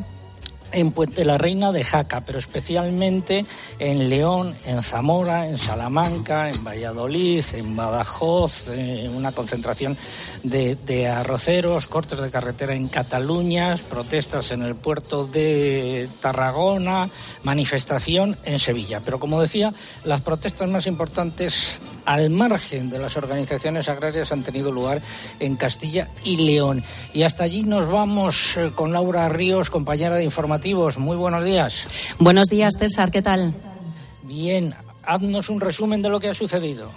en 0.73 0.93
Puente 0.93 1.25
la 1.25 1.39
Reina 1.39 1.73
de 1.73 1.85
Jaca, 1.85 2.23
pero 2.25 2.39
especialmente 2.39 3.45
en 3.79 4.09
León, 4.09 4.57
en 4.65 4.83
Zamora, 4.83 5.49
en 5.49 5.59
Salamanca, 5.59 6.51
en 6.51 6.65
Valladolid, 6.65 7.45
en 7.55 7.77
Badajoz, 7.77 8.69
eh, 8.71 9.11
una 9.15 9.33
concentración 9.33 9.97
de, 10.43 11.09
arroceros, 11.09 11.87
cortes 11.87 12.21
de 12.21 12.31
carretera 12.31 12.75
en 12.75 12.89
Cataluña, 12.89 13.77
protestas 13.89 14.51
en 14.53 14.63
el 14.63 14.75
puerto 14.75 15.27
de 15.27 16.09
Tarragona, 16.21 17.09
manifestación 17.43 18.37
en 18.45 18.59
Sevilla. 18.59 19.01
Pero 19.05 19.21
como 19.21 19.41
decía, 19.41 19.73
las 20.05 20.23
protestas 20.23 20.69
más 20.69 20.87
importantes 20.87 21.81
al 22.05 22.31
margen 22.31 22.91
de 22.91 22.99
las 22.99 23.17
organizaciones 23.17 23.89
agrarias 23.89 24.33
han 24.33 24.43
tenido 24.43 24.73
lugar 24.73 25.03
en 25.39 25.57
Castilla 25.57 26.09
y 26.25 26.37
León. 26.39 26.83
Y 27.13 27.23
hasta 27.23 27.45
allí 27.45 27.63
nos 27.63 27.89
vamos 27.89 28.57
eh, 28.57 28.73
con 28.75 28.93
Laura 28.93 29.29
Ríos, 29.29 29.71
compañera 29.71 30.17
de 30.17 30.25
informativos. 30.63 30.99
Muy 30.99 31.17
buenos 31.17 31.45
días. 31.45 31.87
Buenos 32.19 32.49
días, 32.49 32.75
César. 32.79 33.11
¿Qué 33.11 33.23
tal? 33.23 33.53
Bien. 34.23 34.75
Haznos 35.05 35.49
un 35.49 35.61
resumen 35.61 36.01
de 36.03 36.09
lo 36.09 36.21
que 36.21 36.29
ha 36.29 36.35
sucedido. 36.35 36.91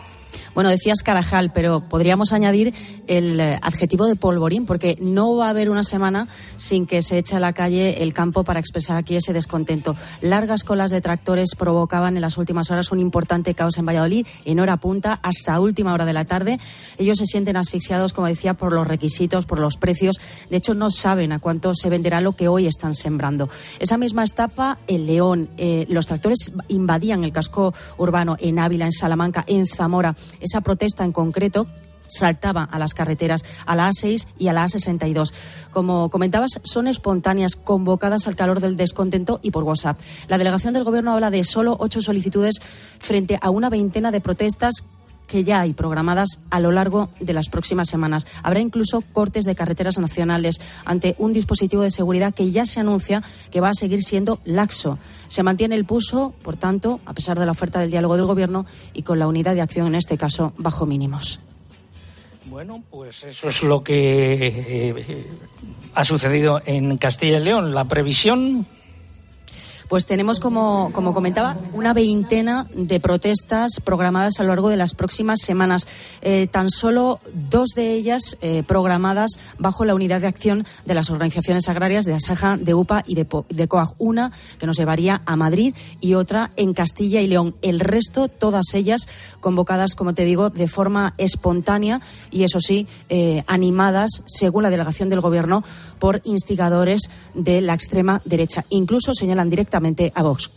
Bueno, 0.55 0.69
decías 0.69 1.03
Carajal, 1.03 1.51
pero 1.53 1.81
podríamos 1.81 2.31
añadir 2.31 2.73
el 3.07 3.41
eh, 3.41 3.59
adjetivo 3.61 4.07
de 4.07 4.15
polvorín, 4.15 4.65
porque 4.65 4.97
no 5.01 5.35
va 5.35 5.47
a 5.47 5.49
haber 5.49 5.69
una 5.69 5.83
semana 5.83 6.29
sin 6.55 6.87
que 6.87 7.01
se 7.01 7.17
eche 7.17 7.35
a 7.35 7.41
la 7.41 7.51
calle 7.51 8.01
el 8.01 8.13
campo 8.13 8.45
para 8.45 8.61
expresar 8.61 8.95
aquí 8.95 9.17
ese 9.17 9.33
descontento. 9.33 9.97
Largas 10.21 10.63
colas 10.63 10.91
de 10.91 11.01
tractores 11.01 11.55
provocaban 11.57 12.15
en 12.15 12.21
las 12.21 12.37
últimas 12.37 12.71
horas 12.71 12.93
un 12.93 13.01
importante 13.01 13.53
caos 13.53 13.77
en 13.77 13.85
Valladolid, 13.85 14.25
en 14.45 14.61
hora 14.61 14.77
punta, 14.77 15.19
hasta 15.23 15.59
última 15.59 15.93
hora 15.93 16.05
de 16.05 16.13
la 16.13 16.23
tarde. 16.23 16.57
Ellos 16.97 17.17
se 17.17 17.25
sienten 17.25 17.57
asfixiados, 17.57 18.13
como 18.13 18.27
decía, 18.27 18.53
por 18.53 18.71
los 18.71 18.87
requisitos, 18.87 19.45
por 19.45 19.59
los 19.59 19.75
precios. 19.75 20.21
De 20.49 20.55
hecho, 20.55 20.73
no 20.73 20.89
saben 20.89 21.33
a 21.33 21.39
cuánto 21.39 21.75
se 21.75 21.89
venderá 21.89 22.21
lo 22.21 22.31
que 22.31 22.47
hoy 22.47 22.65
están 22.65 22.93
sembrando. 22.93 23.49
Esa 23.79 23.97
misma 23.97 24.23
etapa, 24.23 24.77
en 24.87 25.05
León, 25.05 25.49
eh, 25.57 25.85
los 25.89 26.07
tractores 26.07 26.53
invadían 26.69 27.25
el 27.25 27.33
casco 27.33 27.73
urbano 27.97 28.37
en 28.39 28.57
Ávila, 28.57 28.85
en 28.85 28.93
Salamanca, 28.93 29.43
en 29.47 29.67
Zamora 29.67 30.15
esa 30.45 30.61
protesta 30.61 31.03
en 31.03 31.11
concreto 31.11 31.67
saltaba 32.07 32.63
a 32.63 32.79
las 32.79 32.93
carreteras, 32.93 33.43
a 33.65 33.75
la 33.75 33.89
A6 33.89 34.27
y 34.37 34.47
a 34.47 34.53
la 34.53 34.65
A62. 34.65 35.33
Como 35.71 36.09
comentabas, 36.09 36.59
son 36.63 36.87
espontáneas, 36.87 37.55
convocadas 37.55 38.27
al 38.27 38.35
calor 38.35 38.59
del 38.59 38.77
descontento 38.77 39.39
y 39.41 39.51
por 39.51 39.63
WhatsApp. 39.63 39.99
La 40.27 40.37
delegación 40.37 40.73
del 40.73 40.83
Gobierno 40.83 41.13
habla 41.13 41.31
de 41.31 41.43
solo 41.43 41.75
ocho 41.79 42.01
solicitudes 42.01 42.61
frente 42.99 43.37
a 43.41 43.49
una 43.49 43.69
veintena 43.69 44.11
de 44.11 44.21
protestas 44.21 44.85
que 45.27 45.43
ya 45.43 45.61
hay 45.61 45.73
programadas 45.73 46.39
a 46.49 46.59
lo 46.59 46.71
largo 46.71 47.09
de 47.19 47.33
las 47.33 47.49
próximas 47.49 47.89
semanas. 47.89 48.27
Habrá 48.43 48.59
incluso 48.59 49.01
cortes 49.13 49.45
de 49.45 49.55
carreteras 49.55 49.97
nacionales 49.97 50.61
ante 50.85 51.15
un 51.17 51.33
dispositivo 51.33 51.81
de 51.81 51.89
seguridad 51.89 52.33
que 52.33 52.51
ya 52.51 52.65
se 52.65 52.79
anuncia 52.79 53.23
que 53.51 53.61
va 53.61 53.69
a 53.69 53.73
seguir 53.73 54.03
siendo 54.03 54.39
laxo. 54.45 54.97
Se 55.27 55.43
mantiene 55.43 55.75
el 55.75 55.85
puso, 55.85 56.33
por 56.43 56.57
tanto, 56.57 56.99
a 57.05 57.13
pesar 57.13 57.39
de 57.39 57.45
la 57.45 57.51
oferta 57.51 57.79
del 57.79 57.91
diálogo 57.91 58.15
del 58.15 58.25
Gobierno 58.25 58.65
y 58.93 59.03
con 59.03 59.19
la 59.19 59.27
unidad 59.27 59.55
de 59.55 59.61
acción, 59.61 59.87
en 59.87 59.95
este 59.95 60.17
caso, 60.17 60.53
bajo 60.57 60.85
mínimos. 60.85 61.39
Bueno, 62.45 62.83
pues 62.89 63.23
eso 63.23 63.49
es 63.49 63.63
lo 63.63 63.83
que 63.83 64.93
eh, 64.97 65.27
ha 65.95 66.03
sucedido 66.05 66.61
en 66.65 66.97
Castilla 66.97 67.39
y 67.39 67.43
León. 67.43 67.73
La 67.73 67.85
previsión 67.85 68.67
pues 69.87 70.05
tenemos, 70.05 70.39
como, 70.39 70.91
como 70.93 71.13
comentaba, 71.13 71.57
una 71.73 71.93
veintena 71.93 72.67
de 72.73 72.99
protestas 72.99 73.79
programadas 73.83 74.39
a 74.39 74.43
lo 74.43 74.49
largo 74.49 74.69
de 74.69 74.77
las 74.77 74.95
próximas 74.95 75.41
semanas. 75.41 75.87
Eh, 76.21 76.47
tan 76.47 76.69
solo 76.69 77.19
dos 77.33 77.69
de 77.75 77.93
ellas 77.93 78.37
eh, 78.41 78.63
programadas 78.63 79.31
bajo 79.59 79.85
la 79.85 79.93
unidad 79.93 80.21
de 80.21 80.27
acción 80.27 80.65
de 80.85 80.93
las 80.95 81.09
organizaciones 81.09 81.69
agrarias 81.69 82.05
de 82.05 82.13
Asaja, 82.13 82.57
de 82.57 82.73
UPA 82.73 83.03
y 83.05 83.15
de, 83.15 83.27
de 83.49 83.67
COAG. 83.67 83.93
Una 83.99 84.31
que 84.57 84.65
nos 84.65 84.77
llevaría 84.77 85.21
a 85.25 85.35
Madrid 85.35 85.75
y 86.01 86.15
otra 86.15 86.51
en 86.55 86.73
Castilla 86.73 87.21
y 87.21 87.27
León. 87.27 87.55
El 87.61 87.79
resto, 87.79 88.27
todas 88.27 88.73
ellas 88.73 89.07
convocadas, 89.39 89.95
como 89.95 90.13
te 90.13 90.25
digo, 90.25 90.49
de 90.49 90.67
forma 90.67 91.13
espontánea 91.17 92.01
y, 92.31 92.43
eso 92.43 92.59
sí, 92.59 92.87
eh, 93.09 93.43
animadas, 93.47 94.23
según 94.25 94.63
la 94.63 94.69
delegación 94.69 95.09
del 95.09 95.21
Gobierno, 95.21 95.63
por 95.99 96.21
instigadores 96.23 97.09
de 97.33 97.61
la 97.61 97.73
extrema 97.73 98.21
derecha. 98.25 98.65
Incluso 98.69 99.13
señalan 99.13 99.49
directamente 99.49 99.74
a 99.75 100.21
Vox. 100.23 100.49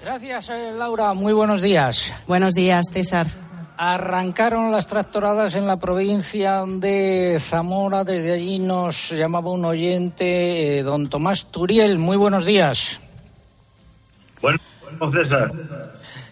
Gracias, 0.00 0.48
eh, 0.50 0.72
Laura. 0.76 1.12
Muy 1.12 1.32
buenos 1.32 1.62
días. 1.62 2.12
Buenos 2.26 2.54
días, 2.54 2.86
César. 2.92 3.26
Arrancaron 3.76 4.70
las 4.70 4.86
tractoradas 4.86 5.54
en 5.56 5.66
la 5.66 5.76
provincia 5.76 6.64
de 6.66 7.38
Zamora. 7.40 8.04
Desde 8.04 8.32
allí 8.32 8.58
nos 8.58 9.10
llamaba 9.10 9.50
un 9.50 9.64
oyente, 9.64 10.78
eh, 10.78 10.82
don 10.82 11.08
Tomás 11.08 11.46
Turiel. 11.46 11.98
Muy 11.98 12.16
buenos 12.16 12.46
días. 12.46 13.00
Bueno, 14.40 14.58
César. 15.12 15.52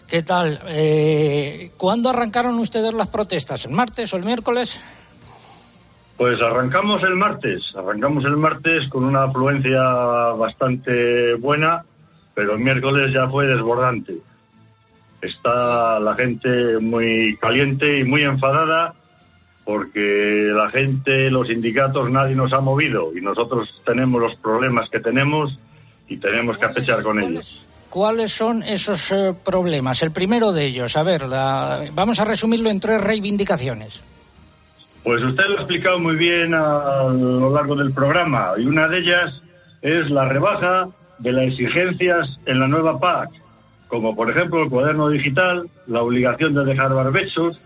¿Qué 0.07 0.23
tal? 0.23 0.61
Eh, 0.67 1.71
¿Cuándo 1.77 2.09
arrancaron 2.09 2.59
ustedes 2.59 2.93
las 2.93 3.09
protestas? 3.09 3.65
¿El 3.65 3.71
martes 3.71 4.13
o 4.13 4.17
el 4.17 4.23
miércoles? 4.23 4.79
Pues 6.21 6.39
arrancamos 6.39 7.01
el 7.01 7.15
martes, 7.15 7.73
arrancamos 7.75 8.23
el 8.25 8.37
martes 8.37 8.87
con 8.89 9.05
una 9.05 9.23
afluencia 9.23 9.81
bastante 10.37 11.33
buena, 11.33 11.83
pero 12.35 12.53
el 12.53 12.59
miércoles 12.59 13.11
ya 13.11 13.27
fue 13.27 13.47
desbordante. 13.47 14.17
Está 15.19 15.99
la 15.99 16.13
gente 16.13 16.77
muy 16.77 17.35
caliente 17.37 17.97
y 17.97 18.03
muy 18.03 18.21
enfadada 18.21 18.93
porque 19.65 20.51
la 20.53 20.69
gente, 20.69 21.31
los 21.31 21.47
sindicatos, 21.47 22.11
nadie 22.11 22.35
nos 22.35 22.53
ha 22.53 22.59
movido 22.59 23.17
y 23.17 23.21
nosotros 23.21 23.81
tenemos 23.83 24.21
los 24.21 24.35
problemas 24.35 24.91
que 24.91 24.99
tenemos 24.99 25.57
y 26.07 26.17
tenemos 26.17 26.55
que 26.59 26.65
apechar 26.65 27.01
con 27.01 27.19
ellos. 27.19 27.65
¿Cuáles 27.89 28.31
son 28.31 28.61
esos 28.61 29.11
eh, 29.11 29.33
problemas? 29.43 30.03
El 30.03 30.11
primero 30.11 30.51
de 30.51 30.67
ellos, 30.67 30.95
a 30.97 31.01
ver, 31.01 31.23
vamos 31.93 32.19
a 32.19 32.25
resumirlo 32.25 32.69
en 32.69 32.79
tres 32.79 33.01
reivindicaciones. 33.01 34.03
Pues 35.03 35.23
usted 35.23 35.45
lo 35.47 35.57
ha 35.57 35.61
explicado 35.61 35.99
muy 35.99 36.15
bien 36.15 36.53
a 36.53 37.03
lo 37.05 37.51
largo 37.53 37.75
del 37.75 37.91
programa 37.91 38.53
y 38.57 38.65
una 38.65 38.87
de 38.87 38.99
ellas 38.99 39.41
es 39.81 40.11
la 40.11 40.25
rebaja 40.25 40.89
de 41.17 41.31
las 41.31 41.45
exigencias 41.45 42.37
en 42.45 42.59
la 42.59 42.67
nueva 42.67 42.99
PAC, 42.99 43.29
como 43.87 44.15
por 44.15 44.29
ejemplo 44.29 44.61
el 44.61 44.69
cuaderno 44.69 45.09
digital, 45.09 45.67
la 45.87 46.03
obligación 46.03 46.53
de 46.53 46.65
dejar 46.65 46.93
barbechos 46.93 47.59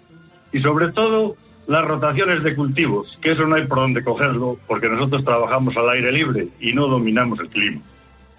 y 0.53 0.61
sobre 0.61 0.93
todo 0.93 1.35
las 1.67 1.83
rotaciones 1.83 2.41
de 2.41 2.55
cultivos, 2.55 3.17
que 3.21 3.33
eso 3.33 3.45
no 3.45 3.55
hay 3.55 3.65
por 3.65 3.79
dónde 3.79 4.01
cogerlo 4.01 4.57
porque 4.65 4.87
nosotros 4.87 5.25
trabajamos 5.25 5.75
al 5.75 5.89
aire 5.89 6.13
libre 6.13 6.47
y 6.61 6.71
no 6.71 6.87
dominamos 6.87 7.39
el 7.41 7.49
clima. 7.49 7.81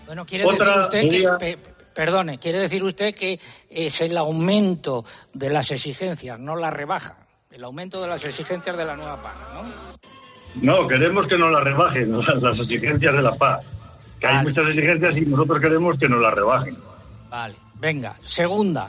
Bueno, 0.06 0.24
quiere 0.24 0.44
decir 0.44 0.68
usted 0.78 1.08
que, 1.38 1.58
perdone, 1.94 2.38
quiere 2.38 2.60
decir 2.60 2.82
usted 2.82 3.14
que 3.14 3.38
es 3.68 4.00
el 4.00 4.16
aumento 4.16 5.04
de 5.34 5.50
las 5.50 5.70
exigencias, 5.70 6.38
no 6.38 6.56
la 6.56 6.70
rebaja 6.70 7.25
el 7.56 7.64
aumento 7.64 8.02
de 8.02 8.08
las 8.08 8.22
exigencias 8.22 8.76
de 8.76 8.84
la 8.84 8.96
nueva 8.96 9.22
PAC, 9.22 9.34
¿no? 9.54 10.82
No, 10.82 10.86
queremos 10.86 11.26
que 11.26 11.38
nos 11.38 11.50
la 11.50 11.60
rebajen 11.60 12.12
las, 12.42 12.60
exigencias 12.60 13.16
de 13.16 13.22
la 13.22 13.34
PAC. 13.34 13.62
Que 14.20 14.26
hay 14.26 14.44
muchas 14.44 14.68
exigencias 14.68 15.16
y 15.16 15.20
nosotros 15.22 15.60
queremos 15.60 15.98
que 15.98 16.06
nos 16.06 16.20
las 16.20 16.34
rebajen. 16.34 16.76
Vale, 17.30 17.54
venga. 17.80 18.14
Segunda. 18.24 18.88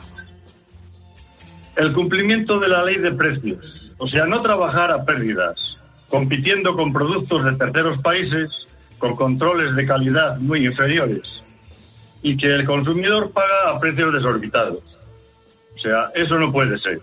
El 1.77 1.93
cumplimiento 1.93 2.59
de 2.59 2.67
la 2.67 2.83
ley 2.83 2.97
de 2.97 3.11
precios. 3.11 3.93
O 3.99 4.07
sea, 4.07 4.25
no 4.25 4.41
trabajar 4.41 4.91
a 4.91 5.05
pérdidas, 5.05 5.77
compitiendo 6.09 6.75
con 6.75 6.91
productos 6.91 7.45
de 7.45 7.53
terceros 7.53 8.01
países 8.01 8.67
con 8.97 9.15
controles 9.15 9.75
de 9.75 9.85
calidad 9.85 10.37
muy 10.39 10.65
inferiores 10.65 11.41
y 12.21 12.35
que 12.35 12.47
el 12.47 12.65
consumidor 12.65 13.31
paga 13.31 13.69
a 13.69 13.79
precios 13.79 14.11
desorbitados. 14.11 14.83
O 15.75 15.79
sea, 15.79 16.09
eso 16.15 16.37
no 16.39 16.51
puede 16.51 16.77
ser 16.79 16.99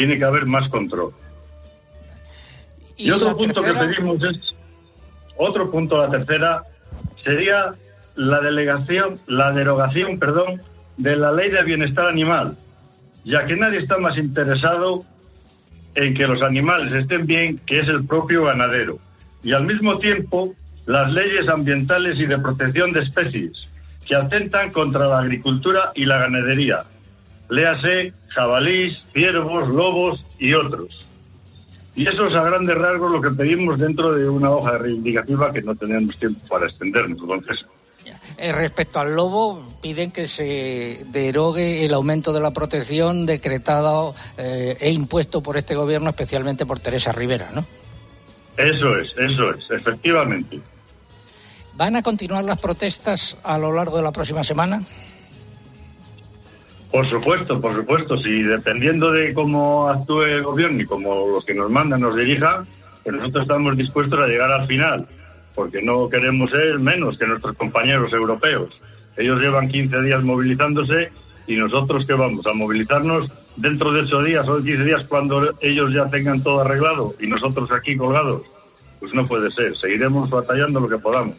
tiene 0.00 0.16
que 0.16 0.24
haber 0.24 0.46
más 0.46 0.66
control. 0.70 1.12
Y, 2.96 3.10
otro 3.10 3.36
punto 3.36 3.62
que 3.62 3.74
pedimos 3.74 4.24
es, 4.24 4.56
otro 5.36 5.70
punto, 5.70 5.98
la 5.98 6.08
tercera, 6.08 6.62
sería 7.22 7.74
la 8.14 8.40
delegación, 8.40 9.20
la 9.26 9.52
derogación, 9.52 10.18
perdón, 10.18 10.62
de 10.96 11.16
la 11.16 11.32
ley 11.32 11.50
de 11.50 11.62
bienestar 11.64 12.06
animal, 12.06 12.56
ya 13.26 13.44
que 13.44 13.56
nadie 13.56 13.80
está 13.80 13.98
más 13.98 14.16
interesado 14.16 15.04
en 15.94 16.14
que 16.14 16.26
los 16.26 16.40
animales 16.40 16.94
estén 16.94 17.26
bien 17.26 17.58
que 17.66 17.80
es 17.80 17.88
el 17.88 18.06
propio 18.06 18.44
ganadero. 18.44 18.98
Y 19.42 19.52
al 19.52 19.66
mismo 19.66 19.98
tiempo, 19.98 20.54
las 20.86 21.12
leyes 21.12 21.46
ambientales 21.46 22.18
y 22.18 22.24
de 22.24 22.38
protección 22.38 22.92
de 22.92 23.00
especies 23.00 23.68
que 24.06 24.16
atentan 24.16 24.72
contra 24.72 25.08
la 25.08 25.18
agricultura 25.18 25.92
y 25.94 26.06
la 26.06 26.20
ganadería. 26.20 26.84
Léase 27.50 28.14
jabalís, 28.28 28.96
ciervos, 29.12 29.68
lobos 29.68 30.24
y 30.38 30.54
otros. 30.54 31.06
Y 31.96 32.06
eso 32.06 32.28
es 32.28 32.34
a 32.34 32.44
grandes 32.44 32.76
rasgos 32.76 33.10
lo 33.10 33.20
que 33.20 33.30
pedimos 33.30 33.78
dentro 33.78 34.12
de 34.12 34.28
una 34.28 34.50
hoja 34.50 34.78
reivindicativa 34.78 35.52
que 35.52 35.60
no 35.60 35.74
tenemos 35.74 36.16
tiempo 36.16 36.40
para 36.48 36.66
extendernos, 36.66 37.20
entonces. 37.20 37.66
Eh, 38.38 38.52
respecto 38.52 39.00
al 39.00 39.14
lobo, 39.14 39.62
piden 39.82 40.10
que 40.10 40.26
se 40.26 41.04
derogue 41.08 41.84
el 41.84 41.92
aumento 41.92 42.32
de 42.32 42.40
la 42.40 42.52
protección 42.52 43.26
decretado 43.26 44.14
eh, 44.38 44.76
e 44.80 44.90
impuesto 44.92 45.42
por 45.42 45.56
este 45.56 45.74
gobierno, 45.74 46.10
especialmente 46.10 46.64
por 46.64 46.80
Teresa 46.80 47.12
Rivera, 47.12 47.50
¿no? 47.52 47.66
Eso 48.56 48.96
es, 48.96 49.12
eso 49.18 49.50
es, 49.54 49.70
efectivamente. 49.70 50.60
¿Van 51.74 51.96
a 51.96 52.02
continuar 52.02 52.44
las 52.44 52.58
protestas 52.58 53.36
a 53.42 53.58
lo 53.58 53.72
largo 53.72 53.96
de 53.96 54.02
la 54.02 54.12
próxima 54.12 54.42
semana? 54.44 54.82
Por 56.90 57.08
supuesto, 57.08 57.60
por 57.60 57.76
supuesto. 57.76 58.18
Si 58.18 58.42
dependiendo 58.42 59.12
de 59.12 59.32
cómo 59.32 59.88
actúe 59.88 60.22
el 60.22 60.42
gobierno 60.42 60.82
y 60.82 60.86
cómo 60.86 61.28
los 61.28 61.44
que 61.44 61.54
nos 61.54 61.70
mandan 61.70 62.00
nos 62.00 62.16
dirijan, 62.16 62.66
pues 63.04 63.16
nosotros 63.16 63.42
estamos 63.42 63.76
dispuestos 63.76 64.18
a 64.18 64.26
llegar 64.26 64.50
al 64.50 64.66
final, 64.66 65.06
porque 65.54 65.82
no 65.82 66.08
queremos 66.08 66.50
ser 66.50 66.78
menos 66.78 67.16
que 67.16 67.26
nuestros 67.26 67.56
compañeros 67.56 68.12
europeos. 68.12 68.80
Ellos 69.16 69.40
llevan 69.40 69.68
15 69.68 70.02
días 70.02 70.22
movilizándose 70.22 71.10
y 71.46 71.56
nosotros 71.56 72.06
que 72.06 72.14
vamos 72.14 72.46
a 72.46 72.52
movilizarnos 72.52 73.30
dentro 73.56 73.92
de 73.92 74.02
8 74.02 74.22
días 74.22 74.48
o 74.48 74.62
15 74.62 74.84
días 74.84 75.04
cuando 75.08 75.54
ellos 75.60 75.92
ya 75.92 76.06
tengan 76.06 76.42
todo 76.42 76.60
arreglado 76.60 77.14
y 77.20 77.26
nosotros 77.26 77.70
aquí 77.72 77.96
colgados. 77.96 78.42
Pues 78.98 79.14
no 79.14 79.26
puede 79.26 79.50
ser. 79.50 79.76
Seguiremos 79.76 80.28
batallando 80.28 80.80
lo 80.80 80.88
que 80.88 80.98
podamos. 80.98 81.36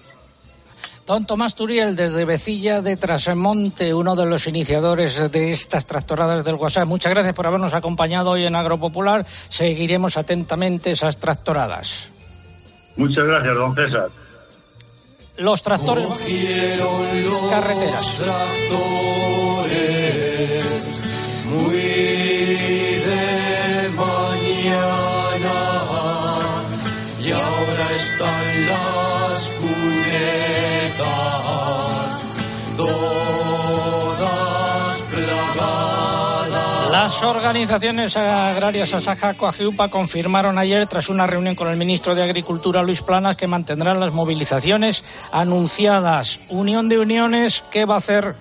Don 1.12 1.26
Tomás 1.26 1.56
Turiel, 1.56 1.94
desde 1.94 2.24
Becilla 2.24 2.80
de 2.80 2.96
Trasemonte, 2.96 3.94
uno 3.94 4.16
de 4.16 4.26
los 4.26 4.48
iniciadores 4.48 5.30
de 5.30 5.52
estas 5.52 5.86
tractoradas 5.86 6.46
del 6.46 6.56
WhatsApp. 6.56 6.88
Muchas 6.88 7.12
gracias 7.12 7.36
por 7.36 7.46
habernos 7.46 7.74
acompañado 7.74 8.30
hoy 8.30 8.46
en 8.46 8.56
Agropopular. 8.56 9.26
Seguiremos 9.50 10.16
atentamente 10.16 10.92
esas 10.92 11.18
tractoradas. 11.18 12.10
Muchas 12.96 13.26
gracias, 13.26 13.54
don 13.54 13.76
César. 13.76 14.10
Los 15.36 15.62
tractores 15.62 16.08
carreteras. 17.50 18.24
muy 21.50 21.91
Las 37.12 37.24
organizaciones 37.24 38.16
agrarias 38.16 38.94
Asaja 38.94 39.34
Coajiupa 39.34 39.90
confirmaron 39.90 40.58
ayer, 40.58 40.88
tras 40.88 41.10
una 41.10 41.28
reunión 41.28 41.56
con 41.56 41.68
el 41.68 41.76
ministro 41.76 42.16
de 42.16 42.24
Agricultura, 42.24 42.84
Luis 42.84 43.02
Planas, 43.02 43.36
que 43.36 43.48
mantendrán 43.48 44.00
las 44.00 44.14
movilizaciones 44.14 45.04
anunciadas. 45.34 46.40
Unión 46.48 46.88
de 46.88 47.00
Uniones, 47.00 47.66
¿qué 47.70 47.84
va 47.84 47.96
a 47.96 47.98
hacer? 47.98 48.34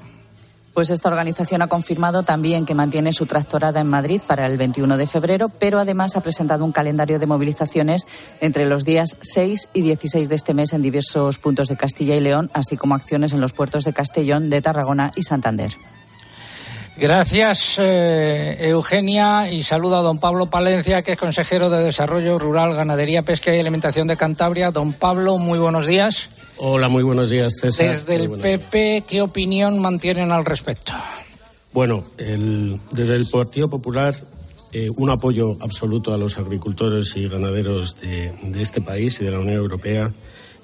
Pues 0.73 0.91
esta 0.91 1.09
organización 1.09 1.62
ha 1.62 1.67
confirmado 1.67 2.23
también 2.23 2.65
que 2.65 2.77
mantiene 2.77 3.12
su 3.12 3.27
tractorada 3.27 3.81
en 3.81 3.89
Madrid 3.89 4.21
para 4.25 4.47
el 4.47 4.57
21 4.57 4.97
de 4.97 5.09
febrero, 5.09 5.49
pero 5.49 5.81
además 5.81 6.15
ha 6.15 6.21
presentado 6.21 6.65
un 6.65 6.71
calendario 6.71 7.19
de 7.19 7.27
movilizaciones 7.27 8.07
entre 8.41 8.67
los 8.67 8.85
días 8.85 9.17
6 9.21 9.71
y 9.75 9.83
16 9.83 10.29
de 10.29 10.37
este 10.37 10.55
mes 10.55 10.73
en 10.73 10.83
diversos 10.83 11.41
puntos 11.41 11.67
de 11.67 11.77
Castilla 11.77 12.15
y 12.15 12.21
León, 12.21 12.53
así 12.55 12.77
como 12.77 12.95
acciones 12.95 13.33
en 13.33 13.41
los 13.41 13.53
puertos 13.53 13.83
de 13.83 13.93
Castellón, 13.93 14.49
de 14.49 14.62
Tarragona 14.62 15.11
y 15.17 15.25
Santander. 15.25 15.73
Gracias, 16.97 17.76
eh, 17.78 18.56
Eugenia, 18.61 19.50
y 19.50 19.62
saludo 19.62 19.97
a 19.97 20.02
don 20.02 20.18
Pablo 20.18 20.50
Palencia, 20.50 21.02
que 21.02 21.12
es 21.12 21.18
consejero 21.18 21.70
de 21.70 21.82
Desarrollo 21.82 22.38
Rural, 22.38 22.75
Ganadería, 22.75 23.23
Pesca 23.23 23.54
y 23.54 23.59
Alimentación 23.59 24.06
de 24.06 24.16
Cantabria. 24.16 24.70
Don 24.70 24.92
Pablo, 24.92 25.38
muy 25.38 25.59
buenos 25.59 25.87
días. 25.87 26.28
Hola, 26.59 26.88
muy 26.88 27.02
buenos 27.02 27.30
días, 27.30 27.54
César. 27.61 27.87
Desde 27.87 28.16
el 28.16 28.30
PP, 28.30 29.04
¿qué 29.09 29.23
opinión 29.23 29.78
mantienen 29.78 30.30
al 30.30 30.45
respecto? 30.45 30.93
Bueno, 31.73 32.04
desde 32.17 33.15
el 33.15 33.26
Partido 33.26 33.71
Popular, 33.71 34.15
eh, 34.73 34.88
un 34.97 35.08
apoyo 35.10 35.56
absoluto 35.60 36.12
a 36.12 36.19
los 36.19 36.38
agricultores 36.38 37.17
y 37.17 37.28
ganaderos 37.28 37.99
de, 38.00 38.32
este 38.60 38.80
país 38.80 39.21
y 39.21 39.25
de 39.25 39.30
la 39.30 39.38
Unión 39.38 39.56
Europea, 39.56 40.12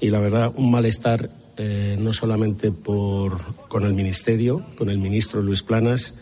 y 0.01 0.11
la 0.11 0.19
verdad, 0.19 0.53
un 0.55 0.71
malestar 0.71 1.31
eh, 1.57 1.97
no 1.99 2.13
solamente 2.13 2.71
por, 2.73 3.41
con 3.69 3.85
el 3.85 3.95
Ministerio, 3.95 4.65
con 4.77 4.91
el 4.91 4.99
ministro 4.99 5.43
Luis 5.43 5.63
Planas, 5.63 6.15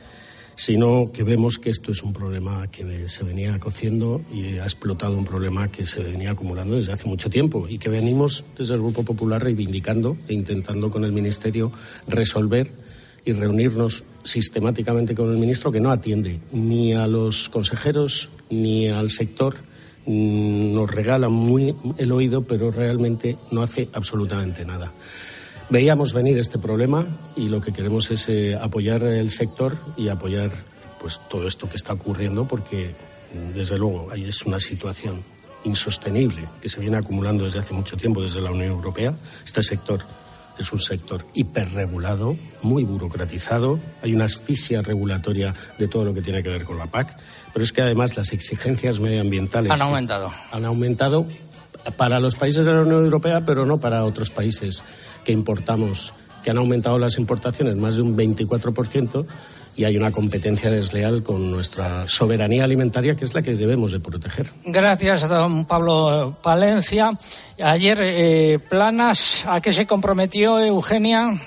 sino 0.57 1.11
que 1.13 1.25
vemos 1.25 1.59
que 1.59 1.71
esto 1.71 1.93
es 1.93 2.03
un 2.03 2.13
problema 2.13 2.69
que 2.71 3.09
se 3.09 3.25
venía 3.25 3.59
cociendo 3.59 4.23
y 4.33 4.59
ha 4.59 4.65
explotado 4.65 5.17
un 5.17 5.25
problema 5.25 5.71
que 5.71 5.85
se 5.85 6.03
venía 6.03 6.31
acumulando 6.31 6.77
desde 6.77 6.93
hace 6.93 7.09
mucho 7.09 7.29
tiempo 7.31 7.67
y 7.69 7.79
que 7.79 7.89
venimos 7.89 8.45
desde 8.57 8.75
el 8.75 8.81
Grupo 8.81 9.05
Popular 9.05 9.43
reivindicando 9.43 10.17
e 10.29 10.35
intentando 10.35 10.91
con 10.91 11.05
el 11.05 11.13
Ministerio 11.13 11.73
resolver 12.07 12.71
y 13.25 13.33
reunirnos 13.33 14.05
sistemáticamente 14.23 15.15
con 15.15 15.31
el 15.31 15.39
ministro 15.39 15.73
que 15.73 15.81
no 15.81 15.91
atiende 15.91 16.41
ni 16.53 16.93
a 16.93 17.07
los 17.07 17.49
consejeros 17.49 18.31
ni 18.51 18.89
al 18.89 19.11
sector 19.11 19.57
nos 20.07 20.91
regala 20.91 21.29
muy 21.29 21.75
el 21.99 22.13
oído 22.13 22.43
pero 22.43 22.71
realmente 22.71 23.37
no 23.51 23.63
hace 23.63 23.89
absolutamente 23.93 24.65
nada. 24.65 24.93
Veíamos 25.71 26.13
venir 26.13 26.39
este 26.39 26.59
problema 26.59 27.07
y 27.37 27.49
lo 27.49 27.61
que 27.61 27.73
queremos 27.73 28.11
es 28.11 28.29
eh, 28.29 28.55
apoyar 28.55 29.03
el 29.03 29.31
sector 29.31 29.77
y 29.97 30.09
apoyar 30.09 30.53
pues 31.01 31.21
todo 31.29 31.47
esto 31.47 31.69
que 31.69 31.77
está 31.77 31.95
ocurriendo 31.95 32.47
porque 32.47 32.95
desde 33.55 33.79
luego 33.79 34.13
es 34.13 34.45
una 34.47 34.61
situación 34.61 35.25
insostenible 35.65 36.49
que 36.61 36.69
se 36.69 36.81
viene 36.81 36.99
acumulando 36.99 37.45
desde 37.45 37.59
hace 37.59 37.75
mucho 37.75 37.97
tiempo 37.97 38.23
desde 38.23 38.41
la 38.41 38.51
Unión 38.51 38.71
Europea. 38.71 39.15
Este 39.45 39.63
sector 39.63 40.01
es 40.59 40.73
un 40.73 40.81
sector 40.81 41.27
hiperregulado, 41.35 42.37
muy 42.63 42.85
burocratizado, 42.85 43.79
hay 44.03 44.15
una 44.15 44.27
asfixia 44.27 44.83
regulatoria 44.83 45.55
de 45.79 45.89
todo 45.89 46.05
lo 46.05 46.15
que 46.15 46.23
tiene 46.23 46.43
que 46.43 46.49
ver 46.49 46.65
con 46.65 46.79
la 46.79 46.87
PAC, 46.87 47.17
pero 47.53 47.65
es 47.65 47.73
que 47.73 47.83
además 47.83 48.17
las 48.17 48.33
exigencias 48.33 49.01
medioambientales 49.01 49.73
han 49.73 49.83
aumentado. 49.83 50.33
Han 50.53 50.65
aumentado 50.65 51.27
para 51.97 52.21
los 52.21 52.35
países 52.35 52.65
de 52.65 52.73
la 52.73 52.83
Unión 52.83 53.05
Europea, 53.05 53.45
pero 53.45 53.67
no 53.67 53.79
para 53.79 54.05
otros 54.05 54.31
países 54.31 54.85
que 55.25 55.33
importamos, 55.33 56.15
que 56.43 56.51
han 56.51 56.59
aumentado 56.59 56.99
las 56.99 57.19
importaciones 57.19 57.77
más 57.77 57.97
de 57.97 58.03
un 58.03 58.17
24% 58.17 59.27
y 59.77 59.85
hay 59.85 59.97
una 59.97 60.11
competencia 60.11 60.71
desleal 60.71 61.23
con 61.23 61.51
nuestra 61.51 62.07
soberanía 62.09 62.65
alimentaria 62.65 63.17
que 63.17 63.25
es 63.25 63.35
la 63.35 63.43
que 63.43 63.55
debemos 63.55 63.93
de 63.93 64.01
proteger. 64.01 64.47
Gracias, 64.65 65.29
don 65.29 65.65
Pablo 65.65 66.37
Palencia. 66.43 67.11
Ayer, 67.63 67.99
eh, 68.01 68.59
Planas, 68.69 69.45
¿a 69.47 69.61
qué 69.61 69.73
se 69.73 69.87
comprometió 69.87 70.61
Eugenia? 70.61 71.41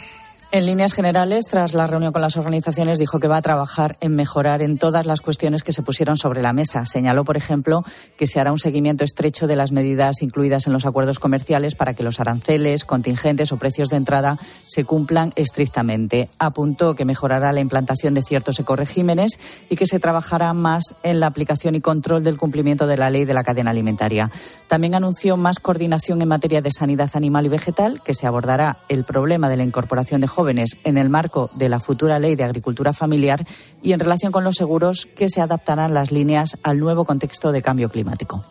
En 0.49 0.65
líneas 0.65 0.93
generales, 0.93 1.45
tras 1.49 1.73
la 1.73 1.87
reunión 1.87 2.13
con 2.13 2.21
las 2.21 2.37
organizaciones, 2.37 2.99
dijo 2.99 3.19
que 3.19 3.27
va 3.27 3.35
a 3.35 3.41
trabajar 3.41 3.97
en 3.99 4.15
mejorar 4.15 4.61
en 4.61 4.77
todas 4.77 5.05
las 5.05 5.19
cuestiones 5.19 5.61
que 5.61 5.73
se 5.73 5.81
pusieron 5.83 6.15
sobre 6.15 6.41
la 6.41 6.53
mesa. 6.53 6.85
Señaló, 6.85 7.25
por 7.25 7.35
ejemplo, 7.35 7.83
que 8.17 8.27
se 8.27 8.39
hará 8.39 8.53
un 8.53 8.57
seguimiento 8.57 9.03
estrecho 9.03 9.45
de 9.45 9.57
las 9.57 9.73
medidas 9.73 10.21
incluidas 10.21 10.65
en 10.65 10.71
los 10.71 10.85
acuerdos 10.85 11.19
comerciales 11.19 11.75
para 11.75 11.93
que 11.93 12.01
los 12.01 12.21
aranceles, 12.21 12.85
contingentes 12.85 13.51
o 13.51 13.57
precios 13.57 13.89
de 13.89 13.97
entrada 13.97 14.39
se 14.65 14.85
cumplan 14.85 15.33
estrictamente. 15.35 16.29
Apuntó 16.39 16.95
que 16.95 17.03
mejorará 17.03 17.51
la 17.51 17.59
implantación 17.59 18.13
de 18.13 18.23
ciertos 18.23 18.57
ecoregímenes 18.61 19.39
y 19.69 19.75
que 19.75 19.85
se 19.85 19.99
trabajará 19.99 20.53
más 20.53 20.95
en 21.03 21.19
la 21.19 21.27
aplicación 21.27 21.75
y 21.75 21.81
control 21.81 22.23
del 22.23 22.37
cumplimiento 22.37 22.87
de 22.87 22.95
la 22.95 23.09
ley 23.09 23.25
de 23.25 23.33
la 23.33 23.43
cadena 23.43 23.71
alimentaria. 23.71 24.31
También 24.69 24.95
anunció 24.95 25.35
más 25.35 25.59
coordinación 25.59 26.21
en 26.21 26.29
materia 26.29 26.61
de 26.61 26.71
sanidad 26.71 27.11
animal 27.15 27.45
y 27.47 27.49
vegetal, 27.49 28.01
que 28.01 28.13
se 28.13 28.27
abordará 28.27 28.77
el 28.87 29.03
problema 29.03 29.49
de 29.49 29.57
la 29.57 29.65
incorporación 29.65 30.21
de 30.21 30.36
jóvenes 30.37 30.77
en 30.83 30.99
el 30.99 31.09
marco 31.09 31.49
de 31.55 31.67
la 31.67 31.79
futura 31.79 32.19
ley 32.19 32.35
de 32.35 32.43
agricultura 32.43 32.93
familiar 32.93 33.43
y 33.81 33.93
en 33.93 33.99
relación 33.99 34.31
con 34.31 34.43
los 34.43 34.55
seguros 34.55 35.07
que 35.17 35.29
se 35.29 35.41
adaptarán 35.41 35.95
las 35.95 36.11
líneas 36.11 36.57
al 36.61 36.79
nuevo 36.79 37.05
contexto 37.05 37.51
de 37.51 37.63
cambio 37.63 37.89
climático. 37.89 38.45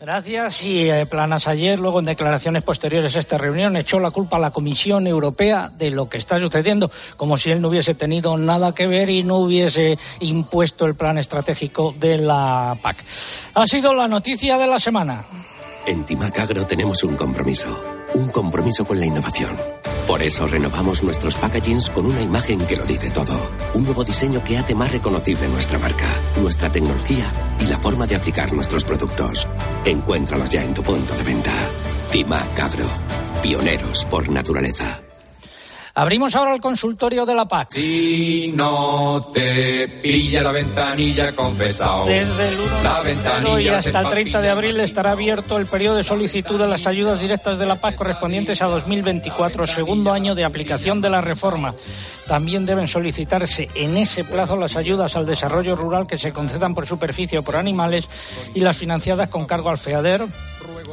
Gracias. 0.00 0.64
Y 0.64 0.90
eh, 0.90 1.06
Planas 1.06 1.46
ayer, 1.46 1.78
luego 1.78 2.00
en 2.00 2.06
declaraciones 2.06 2.64
posteriores 2.64 3.14
a 3.14 3.20
esta 3.20 3.38
reunión, 3.38 3.76
echó 3.76 4.00
la 4.00 4.10
culpa 4.10 4.36
a 4.36 4.40
la 4.40 4.50
Comisión 4.50 5.06
Europea 5.06 5.70
de 5.78 5.92
lo 5.92 6.08
que 6.08 6.18
está 6.18 6.40
sucediendo, 6.40 6.90
como 7.16 7.38
si 7.38 7.52
él 7.52 7.60
no 7.60 7.68
hubiese 7.68 7.94
tenido 7.94 8.36
nada 8.36 8.74
que 8.74 8.88
ver 8.88 9.10
y 9.10 9.22
no 9.22 9.36
hubiese 9.36 9.96
impuesto 10.18 10.86
el 10.86 10.96
plan 10.96 11.18
estratégico 11.18 11.94
de 12.00 12.18
la 12.18 12.76
PAC. 12.82 12.96
Ha 13.54 13.64
sido 13.68 13.94
la 13.94 14.08
noticia 14.08 14.58
de 14.58 14.66
la 14.66 14.80
semana. 14.80 15.24
En 15.86 16.04
Timac 16.04 16.36
Agro 16.36 16.66
tenemos 16.66 17.04
un 17.04 17.14
compromiso, 17.14 17.68
un 18.14 18.28
compromiso 18.28 18.84
con 18.84 18.98
la 18.98 19.06
innovación. 19.06 19.56
Por 20.06 20.22
eso 20.22 20.46
renovamos 20.46 21.02
nuestros 21.02 21.36
packagings 21.36 21.90
con 21.90 22.06
una 22.06 22.20
imagen 22.20 22.58
que 22.66 22.76
lo 22.76 22.84
dice 22.84 23.10
todo. 23.10 23.34
Un 23.74 23.84
nuevo 23.84 24.04
diseño 24.04 24.42
que 24.44 24.58
hace 24.58 24.74
más 24.74 24.92
reconocible 24.92 25.48
nuestra 25.48 25.78
marca, 25.78 26.08
nuestra 26.40 26.70
tecnología 26.70 27.32
y 27.60 27.66
la 27.66 27.78
forma 27.78 28.06
de 28.06 28.16
aplicar 28.16 28.52
nuestros 28.52 28.84
productos. 28.84 29.48
Encuéntralos 29.84 30.50
ya 30.50 30.62
en 30.62 30.74
tu 30.74 30.82
punto 30.82 31.14
de 31.14 31.22
venta. 31.22 31.52
Timac 32.10 32.58
Agro. 32.60 32.86
Pioneros 33.42 34.04
por 34.04 34.28
naturaleza. 34.28 35.02
Abrimos 35.94 36.34
ahora 36.34 36.54
el 36.54 36.60
consultorio 36.60 37.26
de 37.26 37.34
la 37.34 37.46
PAC. 37.46 37.68
Si 37.70 38.50
no 38.54 39.28
te 39.32 39.86
pilla 39.88 40.42
la 40.42 40.50
ventanilla 40.50 41.36
confesado. 41.36 42.06
Desde 42.06 42.48
el 42.48 42.54
1 42.60 42.82
la 42.82 43.02
de 43.02 43.14
febrero 43.14 43.60
y 43.60 43.68
hasta 43.68 44.00
el 44.00 44.08
30 44.08 44.40
de 44.40 44.48
abril 44.48 44.80
estará 44.80 45.10
abierto 45.10 45.58
el 45.58 45.66
periodo 45.66 45.96
de 45.96 46.02
solicitud 46.02 46.58
de 46.58 46.66
las 46.66 46.86
ayudas 46.86 47.20
directas 47.20 47.58
de 47.58 47.66
la 47.66 47.76
PAC 47.76 47.96
correspondientes 47.96 48.62
a 48.62 48.66
2024, 48.68 49.66
segundo 49.66 50.12
año 50.12 50.34
de 50.34 50.46
aplicación 50.46 51.02
de 51.02 51.10
la 51.10 51.20
reforma. 51.20 51.74
También 52.26 52.64
deben 52.64 52.88
solicitarse 52.88 53.68
en 53.74 53.98
ese 53.98 54.24
plazo 54.24 54.56
las 54.56 54.76
ayudas 54.76 55.14
al 55.16 55.26
desarrollo 55.26 55.76
rural 55.76 56.06
que 56.06 56.16
se 56.16 56.32
concedan 56.32 56.74
por 56.74 56.86
superficie 56.86 57.38
o 57.38 57.42
por 57.42 57.56
animales 57.56 58.08
y 58.54 58.60
las 58.60 58.78
financiadas 58.78 59.28
con 59.28 59.44
cargo 59.44 59.68
al 59.68 59.76
FEADER 59.76 60.24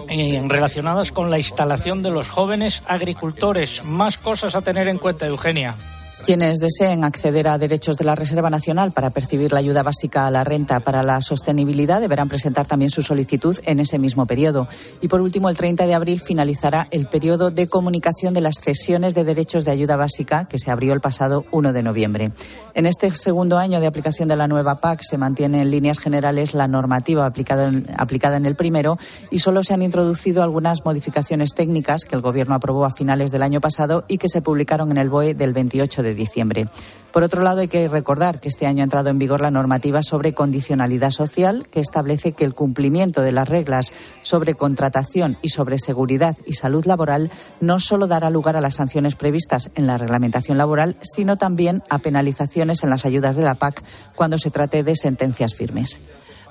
eh, 0.08 0.42
relacionadas 0.48 1.12
con 1.12 1.30
la 1.30 1.38
instalación 1.38 2.02
de 2.02 2.12
los 2.12 2.30
jóvenes 2.30 2.84
agricultores. 2.88 3.84
Más 3.84 4.18
cosas 4.18 4.56
a 4.56 4.62
tener 4.62 4.88
en 4.88 4.98
cuenta, 4.98 5.26
Eugenia. 5.26 5.76
Quienes 6.26 6.60
deseen 6.60 7.06
acceder 7.06 7.48
a 7.48 7.58
derechos 7.58 7.98
de 7.98 8.04
la 8.04 8.14
Reserva 8.14 8.50
Nacional 8.50 8.92
para 8.92 9.10
percibir 9.10 9.52
la 9.52 9.60
ayuda 9.60 9.84
básica 9.84 10.28
a 10.28 10.32
la 10.32 10.44
renta 10.44 10.80
para 10.82 11.02
la 11.02 11.22
sostenibilidad 11.22 12.02
deberán 12.02 12.30
presentar 12.30 12.68
también 12.68 12.92
su 12.92 13.02
solicitud 13.02 13.58
en 13.66 13.80
ese 13.80 13.98
mismo 13.98 14.26
periodo. 14.26 14.68
Y 15.02 15.08
por 15.08 15.22
último, 15.22 15.50
el 15.50 15.58
30 15.58 15.86
de 15.86 15.94
abril 15.96 16.20
finalizará 16.20 16.88
el 16.92 17.08
periodo 17.08 17.52
de 17.52 17.68
comunicación 17.68 18.34
de 18.34 18.42
las 18.42 18.58
cesiones 18.62 19.16
de 19.16 19.24
derechos 19.24 19.66
de 19.66 19.72
ayuda 19.72 19.96
básica 19.96 20.46
que 20.46 20.60
se 20.60 20.70
abrió 20.70 20.94
el 20.94 21.00
pasado 21.00 21.46
1 21.52 21.74
de 21.74 21.84
noviembre. 21.84 22.32
En 22.76 22.86
este 22.86 23.10
segundo 23.12 23.58
año 23.58 23.80
de 23.80 23.88
aplicación 23.88 24.28
de 24.28 24.36
la 24.36 24.48
nueva 24.48 24.80
PAC 24.80 25.02
se 25.02 25.18
mantiene 25.18 25.62
en 25.62 25.72
líneas 25.72 26.00
generales 26.00 26.54
la 26.54 26.68
normativa 26.68 27.26
aplicada 27.26 27.70
en, 27.70 27.88
aplicada 27.98 28.38
en 28.38 28.46
el 28.46 28.56
primero 28.56 28.98
y 29.32 29.40
solo 29.40 29.64
se 29.64 29.74
han 29.74 29.82
introducido 29.82 30.44
algunas 30.44 30.86
modificaciones 30.86 31.54
técnicas 31.56 32.04
que 32.06 32.16
el 32.16 32.22
Gobierno 32.22 32.56
aprobó 32.56 32.86
a 32.86 32.92
finales 32.92 33.32
del 33.32 33.42
año 33.44 33.62
pasado 33.62 34.06
y 34.08 34.18
que 34.18 34.30
se 34.30 34.42
publicaron 34.42 34.92
en 34.92 34.98
el 34.98 35.10
BOE 35.10 35.34
del 35.34 35.54
28 35.54 36.04
diciembre. 36.16 36.68
Por 37.12 37.24
otro 37.24 37.42
lado, 37.42 37.62
hay 37.62 37.68
que 37.68 37.88
recordar 37.88 38.40
que 38.40 38.50
este 38.50 38.68
año 38.68 38.82
ha 38.82 38.84
entrado 38.84 39.10
en 39.10 39.18
vigor 39.18 39.42
la 39.42 39.50
normativa 39.50 40.04
sobre 40.04 40.34
condicionalidad 40.34 41.10
social, 41.10 41.66
que 41.72 41.80
establece 41.80 42.34
que 42.34 42.46
el 42.46 42.54
cumplimiento 42.54 43.22
de 43.22 43.32
las 43.32 43.50
reglas 43.50 43.94
sobre 44.22 44.54
contratación 44.54 45.38
y 45.42 45.50
sobre 45.50 45.80
seguridad 45.80 46.38
y 46.46 46.54
salud 46.54 46.86
laboral 46.86 47.32
no 47.62 47.80
solo 47.80 48.06
dará 48.06 48.30
lugar 48.30 48.56
a 48.56 48.62
las 48.62 48.76
sanciones 48.76 49.16
previstas 49.16 49.72
en 49.76 49.88
la 49.88 49.98
reglamentación 49.98 50.58
laboral, 50.60 50.98
sino 51.02 51.38
también 51.38 51.82
a 51.90 52.00
penalizaciones 52.00 52.84
en 52.84 52.92
las 52.92 53.06
ayudas 53.06 53.36
de 53.36 53.44
la 53.44 53.56
PAC 53.56 53.84
cuando 54.16 54.38
se 54.38 54.52
trate 54.52 54.84
de 54.84 54.96
sentencias 54.96 55.56
firmes. 55.56 56.00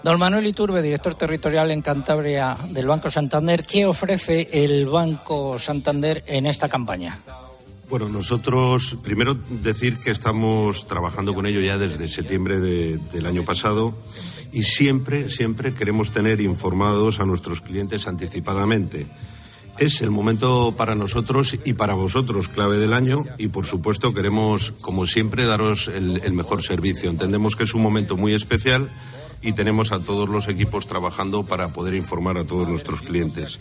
Don 0.03 0.19
Manuel 0.19 0.47
Iturbe, 0.47 0.83
director 0.83 1.15
territorial 1.17 1.71
en 1.71 1.83
Cantabria 1.83 2.57
del 2.71 2.87
Banco 2.87 3.11
Santander, 3.11 3.65
¿qué 3.65 3.85
ofrece 3.85 4.49
el 4.53 4.87
Banco 4.87 5.59
Santander 5.59 6.23
en 6.27 6.47
esta 6.47 6.69
campaña? 6.69 7.19
Bueno, 7.89 8.11
nosotros 8.11 8.99
primero 9.03 9.35
decir 9.49 9.97
que 9.97 10.11
estamos 10.11 10.87
trabajando 10.87 11.35
con 11.35 11.47
ello 11.47 11.61
ya 11.61 11.79
desde 11.79 12.09
septiembre 12.09 12.61
de, 12.61 12.99
del 12.99 13.25
año 13.25 13.45
pasado 13.45 13.95
y 14.53 14.63
siempre, 14.63 15.31
siempre 15.31 15.73
queremos 15.73 16.11
tener 16.11 16.43
informados 16.43 17.19
a 17.19 17.25
nuestros 17.25 17.63
clientes 17.63 18.07
anticipadamente. 18.07 19.07
Es 19.79 20.03
el 20.03 20.11
momento 20.11 20.75
para 20.77 20.95
nosotros 20.95 21.57
y 21.65 21.73
para 21.73 21.95
vosotros 21.95 22.49
clave 22.49 22.77
del 22.77 22.93
año 22.93 23.25
y 23.39 23.49
por 23.49 23.65
supuesto 23.65 24.13
queremos, 24.13 24.75
como 24.83 25.07
siempre, 25.07 25.47
daros 25.47 25.89
el, 25.89 26.21
el 26.25 26.35
mejor 26.35 26.63
servicio. 26.63 27.09
Entendemos 27.09 27.57
que 27.57 27.65
es 27.65 27.73
un 27.73 27.83
momento 27.83 28.19
muy 28.19 28.35
especial 28.35 28.91
y 29.41 29.53
tenemos 29.53 29.93
a 29.93 30.01
todos 30.01 30.29
los 30.29 30.49
equipos 30.49 30.87
trabajando 30.87 31.45
para 31.47 31.69
poder 31.69 31.95
informar 31.95 32.37
a 32.37 32.45
todos 32.45 32.69
nuestros 32.69 33.01
clientes. 33.01 33.59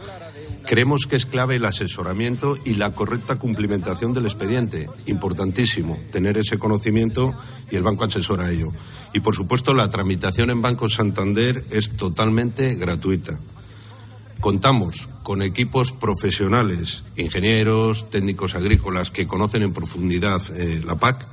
Creemos 0.68 1.08
que 1.08 1.16
es 1.16 1.26
clave 1.26 1.56
el 1.56 1.66
asesoramiento 1.66 2.58
y 2.66 2.74
la 2.74 2.94
correcta 2.94 3.38
cumplimentación 3.38 4.14
del 4.14 4.26
expediente. 4.26 4.90
Importantísimo 5.06 5.98
tener 6.12 6.38
ese 6.38 6.58
conocimiento 6.58 7.34
y 7.72 7.78
el 7.78 7.84
banco 7.84 8.04
asesora 8.04 8.52
ello. 8.52 8.74
Y 9.14 9.22
por 9.22 9.34
supuesto 9.34 9.74
la 9.74 9.90
tramitación 9.90 10.50
en 10.50 10.62
Banco 10.62 10.90
Santander 10.90 11.64
es 11.72 11.96
totalmente 11.96 12.76
gratuita. 12.76 13.40
Contamos 14.42 15.08
con 15.24 15.42
equipos 15.42 15.94
profesionales, 15.94 17.06
ingenieros, 17.16 18.10
técnicos 18.10 18.54
agrícolas 18.54 19.10
que 19.10 19.26
conocen 19.26 19.64
en 19.64 19.74
profundidad 19.74 20.42
eh, 20.58 20.82
la 20.86 20.96
PAC 20.96 21.28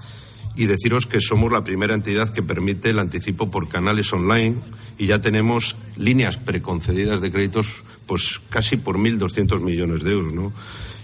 y 0.54 0.66
deciros 0.66 1.06
que 1.06 1.20
somos 1.20 1.52
la 1.52 1.64
primera 1.64 1.94
entidad 1.94 2.32
que 2.32 2.44
permite 2.44 2.90
el 2.90 3.00
anticipo 3.00 3.50
por 3.50 3.68
canales 3.68 4.12
online 4.12 4.56
y 4.96 5.06
ya 5.06 5.20
tenemos 5.20 5.74
líneas 5.96 6.38
preconcedidas 6.38 7.20
de 7.20 7.32
créditos 7.32 7.82
pues 8.06 8.40
casi 8.50 8.76
por 8.76 8.98
1.200 8.98 9.60
millones 9.60 10.02
de 10.04 10.12
euros, 10.12 10.32
¿no? 10.32 10.52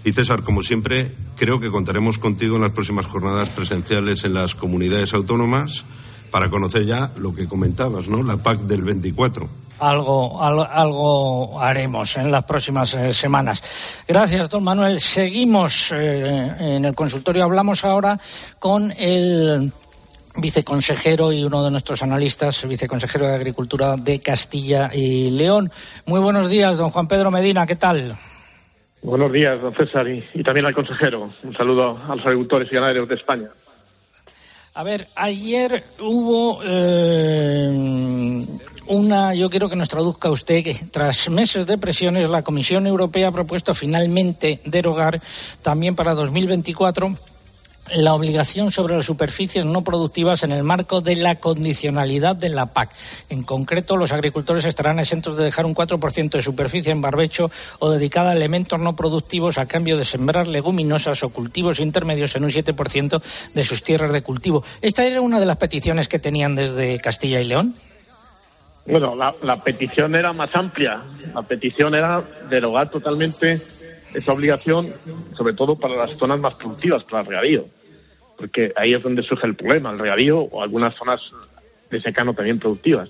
Y 0.03 0.13
César, 0.13 0.43
como 0.43 0.63
siempre, 0.63 1.15
creo 1.35 1.59
que 1.59 1.69
contaremos 1.69 2.17
contigo 2.17 2.55
en 2.55 2.63
las 2.63 2.71
próximas 2.71 3.05
jornadas 3.05 3.49
presenciales 3.49 4.23
en 4.23 4.33
las 4.33 4.55
comunidades 4.55 5.13
autónomas 5.13 5.85
para 6.31 6.49
conocer 6.49 6.85
ya 6.85 7.11
lo 7.17 7.35
que 7.35 7.47
comentabas, 7.47 8.07
¿no? 8.07 8.23
La 8.23 8.37
PAC 8.37 8.61
del 8.61 8.83
24 8.83 9.61
algo, 9.81 10.41
algo, 10.41 10.63
algo, 10.63 11.59
haremos 11.59 12.15
en 12.17 12.31
las 12.31 12.43
próximas 12.43 12.93
eh, 12.93 13.13
semanas. 13.13 14.03
Gracias, 14.07 14.49
don 14.49 14.63
Manuel. 14.63 15.01
Seguimos 15.01 15.91
eh, 15.91 16.55
en 16.59 16.85
el 16.85 16.93
consultorio. 16.93 17.43
Hablamos 17.43 17.83
ahora 17.83 18.19
con 18.59 18.91
el 18.91 19.73
viceconsejero 20.37 21.31
y 21.31 21.43
uno 21.43 21.63
de 21.63 21.71
nuestros 21.71 22.03
analistas, 22.03 22.67
viceconsejero 22.67 23.27
de 23.27 23.35
Agricultura 23.35 23.95
de 23.95 24.19
Castilla 24.19 24.89
y 24.93 25.31
León. 25.31 25.71
Muy 26.05 26.19
buenos 26.19 26.49
días, 26.49 26.77
don 26.77 26.89
Juan 26.89 27.07
Pedro 27.07 27.31
Medina. 27.31 27.65
¿Qué 27.65 27.75
tal? 27.75 28.15
Buenos 29.01 29.31
días, 29.31 29.59
don 29.61 29.73
César, 29.73 30.07
y, 30.07 30.23
y 30.33 30.43
también 30.43 30.65
al 30.65 30.75
consejero. 30.75 31.31
Un 31.43 31.53
saludo 31.55 31.97
a 32.07 32.15
los 32.15 32.25
agricultores 32.25 32.71
y 32.71 32.75
ganaderos 32.75 33.09
de 33.09 33.15
España. 33.15 33.49
A 34.73 34.83
ver, 34.83 35.09
ayer 35.15 35.83
hubo 35.99 36.61
eh, 36.63 38.45
una, 38.87 39.33
yo 39.33 39.49
quiero 39.49 39.69
que 39.69 39.75
nos 39.75 39.89
traduzca 39.89 40.29
usted 40.29 40.63
que 40.63 40.73
tras 40.91 41.29
meses 41.29 41.65
de 41.65 41.77
presiones 41.77 42.29
la 42.29 42.41
Comisión 42.41 42.87
Europea 42.87 43.27
ha 43.27 43.31
propuesto 43.33 43.73
finalmente 43.73 44.61
derogar 44.63 45.19
también 45.61 45.95
para 45.95 46.13
2024 46.13 47.13
la 47.95 48.13
obligación 48.13 48.71
sobre 48.71 48.95
las 48.95 49.05
superficies 49.05 49.65
no 49.65 49.83
productivas 49.83 50.43
en 50.43 50.51
el 50.51 50.63
marco 50.63 51.01
de 51.01 51.15
la 51.15 51.35
condicionalidad 51.35 52.35
de 52.35 52.49
la 52.49 52.67
PAC. 52.67 52.91
En 53.29 53.43
concreto, 53.43 53.97
los 53.97 54.11
agricultores 54.11 54.65
estarán 54.65 54.99
exentos 54.99 55.37
de 55.37 55.45
dejar 55.45 55.65
un 55.65 55.75
4% 55.75 56.29
de 56.29 56.41
superficie 56.41 56.91
en 56.91 57.01
barbecho 57.01 57.49
o 57.79 57.89
dedicada 57.89 58.31
a 58.31 58.35
elementos 58.35 58.79
no 58.79 58.95
productivos 58.95 59.57
a 59.57 59.67
cambio 59.67 59.97
de 59.97 60.05
sembrar 60.05 60.47
leguminosas 60.47 61.23
o 61.23 61.29
cultivos 61.29 61.79
intermedios 61.79 62.35
en 62.35 62.45
un 62.45 62.51
7% 62.51 63.21
de 63.53 63.63
sus 63.63 63.83
tierras 63.83 64.13
de 64.13 64.21
cultivo. 64.21 64.63
¿Esta 64.81 65.03
era 65.03 65.21
una 65.21 65.39
de 65.39 65.45
las 65.45 65.57
peticiones 65.57 66.07
que 66.07 66.19
tenían 66.19 66.55
desde 66.55 66.99
Castilla 66.99 67.41
y 67.41 67.45
León? 67.45 67.75
Bueno, 68.85 69.15
la, 69.15 69.33
la 69.43 69.57
petición 69.57 70.15
era 70.15 70.33
más 70.33 70.49
amplia. 70.55 71.03
La 71.33 71.43
petición 71.43 71.93
era 71.93 72.23
derogar 72.49 72.89
totalmente 72.89 73.61
esa 74.13 74.33
obligación, 74.33 74.89
sobre 75.35 75.53
todo 75.53 75.77
para 75.77 75.95
las 75.95 76.17
zonas 76.17 76.39
más 76.39 76.55
productivas, 76.55 77.03
para 77.03 77.21
el 77.21 77.27
regadío, 77.27 77.63
porque 78.37 78.73
ahí 78.75 78.93
es 78.93 79.03
donde 79.03 79.23
surge 79.23 79.47
el 79.47 79.55
problema, 79.55 79.91
el 79.91 79.99
regadío 79.99 80.39
o 80.39 80.61
algunas 80.61 80.95
zonas 80.95 81.21
de 81.89 82.01
secano 82.01 82.33
también 82.33 82.59
productivas. 82.59 83.09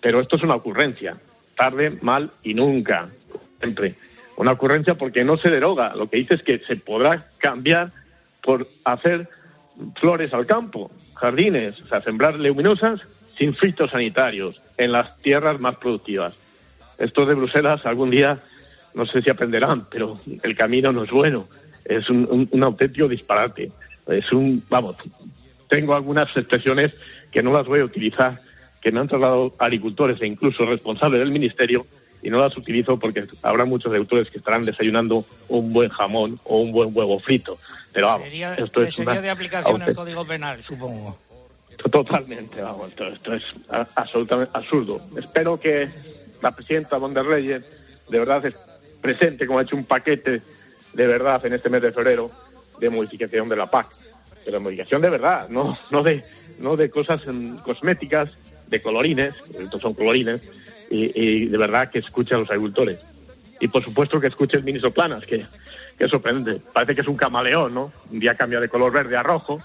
Pero 0.00 0.20
esto 0.20 0.36
es 0.36 0.42
una 0.42 0.56
ocurrencia, 0.56 1.16
tarde, 1.56 1.98
mal 2.02 2.30
y 2.42 2.54
nunca, 2.54 3.08
siempre. 3.60 3.94
Una 4.36 4.52
ocurrencia 4.52 4.96
porque 4.96 5.24
no 5.24 5.36
se 5.36 5.48
deroga, 5.48 5.94
lo 5.94 6.08
que 6.08 6.18
dice 6.18 6.34
es 6.34 6.42
que 6.42 6.58
se 6.58 6.76
podrá 6.76 7.28
cambiar 7.38 7.92
por 8.42 8.66
hacer 8.84 9.28
flores 9.96 10.34
al 10.34 10.46
campo, 10.46 10.90
jardines, 11.14 11.80
o 11.80 11.86
sea, 11.86 12.02
sembrar 12.02 12.36
leguminosas 12.36 13.00
sin 13.38 13.54
fitosanitarios 13.54 14.60
en 14.76 14.92
las 14.92 15.16
tierras 15.18 15.60
más 15.60 15.76
productivas. 15.76 16.34
Esto 16.98 17.26
de 17.26 17.34
Bruselas 17.34 17.86
algún 17.86 18.10
día 18.10 18.40
no 18.94 19.06
sé 19.06 19.22
si 19.22 19.30
aprenderán, 19.30 19.86
pero 19.90 20.20
el 20.42 20.56
camino 20.56 20.92
no 20.92 21.04
es 21.04 21.10
bueno. 21.10 21.48
Es 21.84 22.08
un, 22.08 22.26
un, 22.30 22.48
un, 22.50 22.62
auténtico 22.62 23.08
disparate. 23.08 23.70
Es 24.06 24.32
un, 24.32 24.62
vamos, 24.70 24.96
tengo 25.68 25.94
algunas 25.94 26.34
expresiones 26.36 26.94
que 27.30 27.42
no 27.42 27.52
las 27.52 27.66
voy 27.66 27.80
a 27.80 27.84
utilizar, 27.84 28.40
que 28.80 28.92
me 28.92 29.00
han 29.00 29.08
trasladado 29.08 29.54
agricultores 29.58 30.20
e 30.20 30.26
incluso 30.26 30.64
responsables 30.64 31.20
del 31.20 31.32
ministerio, 31.32 31.86
y 32.22 32.30
no 32.30 32.40
las 32.40 32.56
utilizo 32.56 32.98
porque 32.98 33.26
habrá 33.42 33.66
muchos 33.66 33.90
agricultores 33.90 34.30
que 34.30 34.38
estarán 34.38 34.62
desayunando 34.62 35.24
un 35.48 35.72
buen 35.74 35.90
jamón 35.90 36.40
o 36.44 36.60
un 36.60 36.72
buen 36.72 36.90
huevo 36.96 37.18
frito. 37.18 37.58
Pero 37.92 38.06
vamos, 38.06 38.28
sería, 38.28 38.54
esto 38.54 38.82
es 38.82 38.94
sería 38.94 39.12
una, 39.12 39.20
de 39.20 39.30
aplicación 39.30 39.82
al 39.82 39.94
Código 39.94 40.26
Penal, 40.26 40.62
supongo. 40.62 41.18
Totalmente, 41.90 42.62
vamos, 42.62 42.88
esto, 42.90 43.08
esto 43.08 43.34
es 43.34 43.44
absolutamente 43.94 44.50
absurdo. 44.54 45.02
Espero 45.18 45.60
que 45.60 45.90
la 46.40 46.50
presidenta 46.50 46.96
von 46.96 47.12
der 47.12 47.26
Leyen 47.26 47.64
de 48.08 48.18
verdad 48.18 48.46
presente, 49.04 49.46
como 49.46 49.58
ha 49.58 49.62
hecho 49.62 49.76
un 49.76 49.84
paquete 49.84 50.40
de 50.94 51.06
verdad 51.06 51.44
en 51.44 51.52
este 51.52 51.68
mes 51.68 51.82
de 51.82 51.92
febrero 51.92 52.30
de 52.80 52.88
modificación 52.88 53.50
de 53.50 53.56
la 53.56 53.66
PAC. 53.66 53.88
Pero 54.42 54.60
modificación 54.62 55.02
de 55.02 55.10
verdad, 55.10 55.46
no, 55.50 55.76
no, 55.90 56.02
de, 56.02 56.24
no 56.58 56.74
de 56.74 56.88
cosas 56.88 57.20
cosméticas, 57.62 58.30
de 58.66 58.80
colorines, 58.80 59.34
estos 59.58 59.82
son 59.82 59.92
colorines, 59.92 60.40
y, 60.88 61.46
de 61.46 61.58
verdad 61.58 61.90
que 61.90 61.98
escucha 61.98 62.36
a 62.36 62.38
los 62.38 62.48
agricultores. 62.48 62.98
Y 63.60 63.68
por 63.68 63.82
supuesto 63.82 64.18
que 64.18 64.28
escuche 64.28 64.56
el 64.56 64.64
ministro 64.64 64.90
Planas, 64.90 65.26
que, 65.26 65.44
que 65.98 66.04
es. 66.04 66.12
Parece 66.72 66.94
que 66.94 67.02
es 67.02 67.08
un 67.08 67.16
camaleón, 67.16 67.74
¿no? 67.74 67.92
Un 68.10 68.20
día 68.20 68.34
cambia 68.34 68.58
de 68.58 68.70
color 68.70 68.90
verde 68.90 69.16
a 69.16 69.22
rojo, 69.22 69.58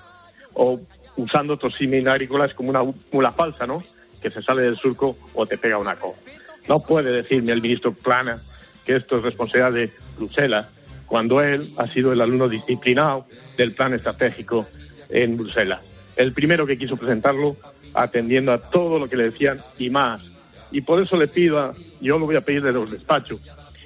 o 0.54 0.82
usando 1.15 1.54
otros 1.54 1.75
símiles 1.75 2.08
agrícolas 2.08 2.54
como 2.54 2.71
una 2.71 2.82
mula 3.12 3.32
falsa, 3.32 3.65
¿no? 3.65 3.84
Que 4.21 4.32
se 4.32 4.41
sale 4.41 4.63
del 4.63 4.75
surco 4.75 5.17
o 5.34 5.45
te 5.45 5.58
pega 5.58 5.78
una 5.78 5.95
coja. 5.95 6.19
No 6.67 6.80
puede 6.80 7.12
decirme 7.12 7.54
el 7.54 7.62
ministro 7.62 7.93
Planas 7.93 8.59
que 8.89 8.95
esto 8.95 9.17
es 9.17 9.23
responsabilidad 9.23 9.71
de 9.71 9.91
Bruselas, 10.17 10.67
cuando 11.06 11.43
él 11.43 11.75
ha 11.78 11.86
sido 11.93 12.12
el 12.12 12.21
alumno 12.21 12.49
disciplinado 12.49 13.28
del 13.56 13.75
plan 13.75 13.93
estratégico 13.93 14.65
en 15.10 15.38
Bruselas. 15.38 15.82
El 16.15 16.34
primero 16.34 16.65
que 16.65 16.75
quiso 16.75 16.97
presentarlo 16.97 17.56
atendiendo 17.93 18.52
a 18.52 18.58
todo 18.58 18.97
lo 18.97 19.08
que 19.08 19.15
le 19.15 19.25
decían 19.25 19.62
y 19.78 19.91
más. 19.91 20.23
Y 20.71 20.82
por 20.82 20.99
eso 20.99 21.17
le 21.17 21.28
pido, 21.28 21.75
yo 22.02 22.17
lo 22.17 22.25
voy 22.25 22.36
a 22.36 22.41
pedir 22.41 22.63
de 22.63 22.71
los 22.71 22.89
despachos, 22.89 23.39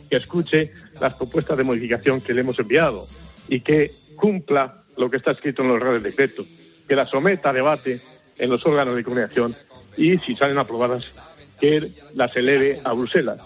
que 0.10 0.16
escuche 0.16 0.72
las 1.02 1.16
propuestas 1.16 1.58
de 1.58 1.66
modificación 1.66 2.22
que 2.22 2.34
le 2.34 2.40
hemos 2.40 2.58
enviado 2.58 3.06
y 3.50 3.60
que 3.60 3.92
cumpla 4.16 4.84
lo 4.96 5.10
que 5.10 5.18
está 5.18 5.32
escrito 5.32 5.64
en 5.64 5.68
los 5.68 5.82
reales 5.82 6.04
decretos, 6.04 6.48
que 6.88 6.96
la 6.96 7.06
someta 7.08 7.50
a 7.50 7.54
debate 7.54 8.00
en 8.38 8.50
los 8.50 8.66
órganos 8.66 8.96
de 8.96 9.04
comunicación 9.04 9.54
y, 9.98 10.18
si 10.20 10.38
salen 10.38 10.60
aprobadas, 10.60 11.12
que 11.60 11.92
las 12.16 12.34
eleve 12.38 12.80
a 12.86 12.94
Bruselas. 12.94 13.42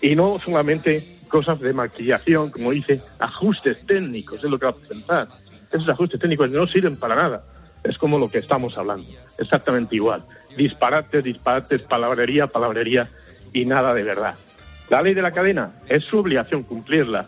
Y 0.00 0.14
no 0.14 0.38
solamente 0.38 1.18
cosas 1.28 1.60
de 1.60 1.72
maquillación, 1.72 2.50
como 2.50 2.72
dice, 2.72 3.02
ajustes 3.18 3.84
técnicos, 3.86 4.42
es 4.42 4.50
lo 4.50 4.58
que 4.58 4.66
va 4.66 4.72
a 4.72 4.74
presentar. 4.74 5.28
Esos 5.70 5.88
ajustes 5.88 6.20
técnicos 6.20 6.50
no 6.50 6.66
sirven 6.66 6.96
para 6.96 7.14
nada. 7.14 7.44
Es 7.84 7.98
como 7.98 8.18
lo 8.18 8.28
que 8.28 8.38
estamos 8.38 8.76
hablando, 8.76 9.08
exactamente 9.38 9.96
igual. 9.96 10.24
Disparates, 10.56 11.22
disparates, 11.22 11.80
palabrería, 11.82 12.46
palabrería 12.46 13.08
y 13.52 13.64
nada 13.64 13.94
de 13.94 14.02
verdad. 14.02 14.34
La 14.90 15.02
ley 15.02 15.14
de 15.14 15.22
la 15.22 15.32
cadena 15.32 15.72
es 15.88 16.04
su 16.04 16.18
obligación 16.18 16.62
cumplirla. 16.62 17.26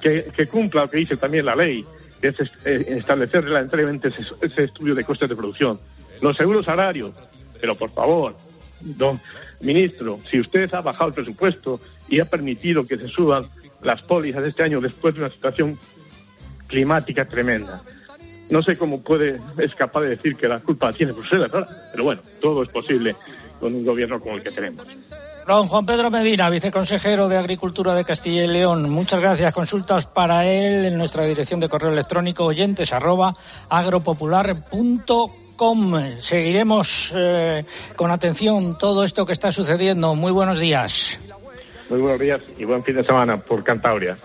Que 0.00 0.46
cumpla 0.46 0.82
lo 0.82 0.90
que 0.90 0.98
dice 0.98 1.16
también 1.16 1.44
la 1.44 1.56
ley, 1.56 1.84
que 2.20 2.28
es 2.28 2.40
eh, 2.64 2.84
establecer 2.88 3.42
reglamentariamente 3.42 4.08
ese, 4.08 4.22
ese 4.40 4.64
estudio 4.64 4.94
de 4.94 5.04
costes 5.04 5.28
de 5.28 5.36
producción. 5.36 5.80
Los 6.20 6.36
seguros 6.36 6.64
salarios, 6.64 7.12
pero 7.60 7.74
por 7.74 7.90
favor, 7.90 8.36
don 8.80 9.20
ministro, 9.60 10.18
si 10.28 10.40
usted 10.40 10.72
ha 10.74 10.80
bajado 10.80 11.08
el 11.08 11.14
presupuesto 11.14 11.80
y 12.08 12.20
ha 12.20 12.24
permitido 12.24 12.84
que 12.84 12.96
se 12.96 13.08
suban 13.08 13.46
las 13.82 14.02
pólizas 14.02 14.44
este 14.44 14.62
año 14.62 14.80
después 14.80 15.14
de 15.14 15.20
una 15.20 15.30
situación 15.30 15.78
climática 16.66 17.24
tremenda. 17.26 17.80
No 18.50 18.62
sé 18.62 18.78
cómo 18.78 19.00
puede, 19.00 19.40
es 19.58 19.74
capaz 19.74 20.02
de 20.02 20.10
decir 20.10 20.36
que 20.36 20.48
la 20.48 20.60
culpa 20.60 20.92
tiene 20.92 21.12
Bruselas 21.12 21.50
ahora, 21.52 21.68
pero 21.92 22.04
bueno, 22.04 22.22
todo 22.40 22.62
es 22.62 22.68
posible 22.70 23.14
con 23.60 23.74
un 23.74 23.84
gobierno 23.84 24.20
como 24.20 24.36
el 24.36 24.42
que 24.42 24.50
tenemos. 24.50 24.86
Don 25.46 25.66
Juan 25.66 25.86
Pedro 25.86 26.10
Medina, 26.10 26.50
viceconsejero 26.50 27.26
de 27.26 27.38
Agricultura 27.38 27.94
de 27.94 28.04
Castilla 28.04 28.44
y 28.44 28.48
León. 28.48 28.90
Muchas 28.90 29.18
gracias. 29.18 29.54
Consultas 29.54 30.06
para 30.06 30.46
él 30.46 30.84
en 30.84 30.98
nuestra 30.98 31.24
dirección 31.24 31.58
de 31.58 31.70
correo 31.70 31.90
electrónico 31.90 32.44
oyentes 32.44 32.92
arroba. 32.92 33.34
Seguiremos 36.20 37.12
eh, 37.14 37.64
con 37.96 38.10
atención 38.10 38.78
todo 38.78 39.04
esto 39.04 39.26
que 39.26 39.32
está 39.32 39.50
sucediendo. 39.52 40.14
Muy 40.14 40.32
buenos 40.32 40.60
días. 40.60 41.18
Muy 41.90 42.00
buenos 42.00 42.20
días 42.20 42.40
y 42.56 42.64
buen 42.64 42.84
fin 42.84 42.96
de 42.96 43.04
semana 43.04 43.38
por 43.38 43.64
Cantabria. 43.64 44.16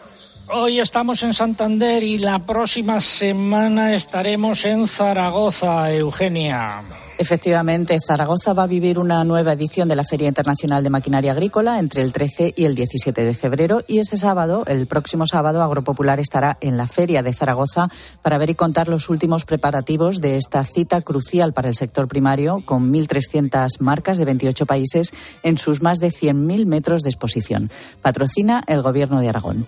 Hoy 0.50 0.80
estamos 0.80 1.24
en 1.24 1.34
Santander 1.34 2.04
y 2.04 2.20
la 2.20 2.46
próxima 2.46 3.00
semana 3.00 3.96
estaremos 3.96 4.64
en 4.66 4.86
Zaragoza, 4.86 5.92
Eugenia. 5.92 6.82
Efectivamente, 7.18 7.98
Zaragoza 8.06 8.54
va 8.54 8.64
a 8.64 8.68
vivir 8.68 8.98
una 8.98 9.24
nueva 9.24 9.54
edición 9.54 9.88
de 9.88 9.96
la 9.96 10.04
Feria 10.04 10.28
Internacional 10.28 10.84
de 10.84 10.90
Maquinaria 10.90 11.32
Agrícola 11.32 11.78
entre 11.78 12.02
el 12.02 12.12
13 12.12 12.54
y 12.56 12.66
el 12.66 12.74
17 12.74 13.24
de 13.24 13.34
febrero 13.36 13.84
y 13.88 14.00
ese 14.00 14.18
sábado, 14.18 14.64
el 14.68 14.88
próximo 14.88 15.28
sábado, 15.28 15.62
Agropopular 15.62 16.20
estará 16.20 16.58
en 16.60 16.76
la 16.76 16.88
Feria 16.88 17.22
de 17.22 17.32
Zaragoza 17.32 17.88
para 18.24 18.40
ver 18.40 18.50
y 18.50 18.56
contar 18.56 18.88
los 18.88 19.10
últimos 19.10 19.46
preparativos 19.46 20.22
de 20.22 20.38
esta 20.38 20.66
cita 20.66 21.02
crucial 21.02 21.54
para 21.54 21.70
el 21.70 21.76
sector 21.76 22.08
primario 22.08 22.64
con 22.66 22.92
1.300 22.92 23.80
marcas 23.80 24.18
de 24.18 24.26
28 24.26 24.66
países 24.66 25.14
en 25.44 25.58
sus 25.58 25.82
más 25.82 26.00
de 26.00 26.10
100.000 26.10 26.66
metros 26.66 27.04
de 27.04 27.10
exposición. 27.10 27.72
Patrocina 28.02 28.64
el 28.68 28.82
Gobierno 28.82 29.20
de 29.20 29.30
Aragón. 29.30 29.68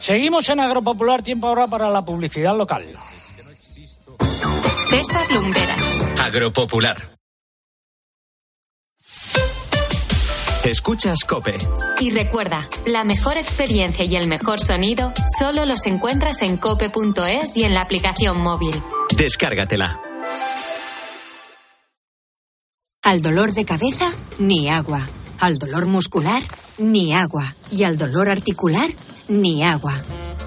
Seguimos 0.00 0.48
en 0.48 0.60
Agropopular, 0.60 1.22
tiempo 1.22 1.46
ahora 1.46 1.68
para 1.68 1.88
la 1.88 2.04
publicidad 2.04 2.56
local. 2.56 2.96
César 4.88 5.30
Lumberas. 5.32 6.02
Agropopular. 6.18 7.16
Escuchas 10.64 11.24
Cope. 11.24 11.56
Y 12.00 12.10
recuerda, 12.10 12.68
la 12.86 13.02
mejor 13.02 13.38
experiencia 13.38 14.04
y 14.04 14.14
el 14.16 14.26
mejor 14.26 14.60
sonido 14.60 15.12
solo 15.38 15.64
los 15.64 15.86
encuentras 15.86 16.42
en 16.42 16.58
cope.es 16.58 17.56
y 17.56 17.64
en 17.64 17.72
la 17.72 17.80
aplicación 17.80 18.38
móvil. 18.40 18.74
Descárgatela. 19.16 20.00
Al 23.02 23.22
dolor 23.22 23.52
de 23.52 23.64
cabeza, 23.64 24.12
ni 24.38 24.68
agua. 24.68 25.08
Al 25.40 25.58
dolor 25.58 25.86
muscular, 25.86 26.42
ni 26.78 27.14
agua. 27.14 27.54
Y 27.72 27.84
al 27.84 27.96
dolor 27.96 28.28
articular, 28.28 28.90
ni 29.28 29.64
agua. 29.64 29.94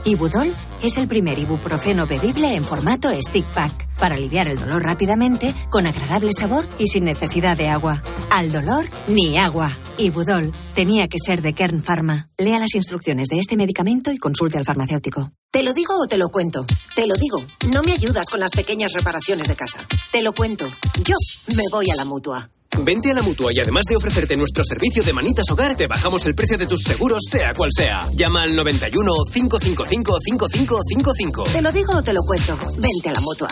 Ibudol 0.05 0.53
es 0.83 0.97
el 0.97 1.07
primer 1.07 1.39
ibuprofeno 1.39 2.05
bebible 2.05 2.55
en 2.55 2.65
formato 2.65 3.09
stick 3.21 3.45
pack 3.53 3.82
para 3.99 4.15
aliviar 4.15 4.47
el 4.47 4.59
dolor 4.59 4.83
rápidamente, 4.83 5.53
con 5.69 5.85
agradable 5.85 6.31
sabor 6.31 6.67
y 6.79 6.87
sin 6.87 7.05
necesidad 7.05 7.57
de 7.57 7.69
agua. 7.69 8.03
Al 8.31 8.51
dolor, 8.51 8.85
ni 9.07 9.37
agua. 9.37 9.77
Ibudol 9.97 10.53
tenía 10.73 11.07
que 11.07 11.17
ser 11.23 11.41
de 11.41 11.53
Kern 11.53 11.83
Pharma. 11.83 12.29
Lea 12.37 12.59
las 12.59 12.75
instrucciones 12.75 13.29
de 13.29 13.39
este 13.39 13.57
medicamento 13.57 14.11
y 14.11 14.17
consulte 14.17 14.57
al 14.57 14.65
farmacéutico. 14.65 15.31
¿Te 15.51 15.61
lo 15.61 15.73
digo 15.73 15.93
o 15.99 16.07
te 16.07 16.17
lo 16.17 16.29
cuento? 16.29 16.65
Te 16.95 17.05
lo 17.05 17.15
digo. 17.15 17.43
No 17.71 17.83
me 17.83 17.91
ayudas 17.91 18.29
con 18.29 18.39
las 18.39 18.51
pequeñas 18.51 18.93
reparaciones 18.93 19.47
de 19.47 19.55
casa. 19.55 19.77
Te 20.11 20.23
lo 20.23 20.33
cuento. 20.33 20.65
Yo 21.03 21.15
me 21.55 21.63
voy 21.71 21.91
a 21.91 21.95
la 21.95 22.05
mutua. 22.05 22.49
Vente 22.81 23.11
a 23.11 23.13
la 23.13 23.21
mutua 23.21 23.51
y 23.53 23.59
además 23.59 23.83
de 23.87 23.95
ofrecerte 23.95 24.35
nuestro 24.35 24.63
servicio 24.63 25.03
de 25.03 25.13
manitas 25.13 25.49
hogar, 25.51 25.75
te 25.75 25.87
bajamos 25.87 26.25
el 26.25 26.35
precio 26.35 26.57
de 26.57 26.65
tus 26.65 26.81
seguros, 26.81 27.21
sea 27.29 27.51
cual 27.55 27.69
sea. 27.75 28.07
Llama 28.13 28.43
al 28.43 28.55
91 28.55 29.13
555 29.31 30.19
5555. 30.19 31.43
¿Te 31.43 31.61
lo 31.61 31.71
digo 31.71 31.93
o 31.95 32.03
te 32.03 32.13
lo 32.13 32.21
cuento? 32.23 32.57
Vente 32.77 33.09
a 33.09 33.13
la 33.13 33.19
mutua. 33.21 33.47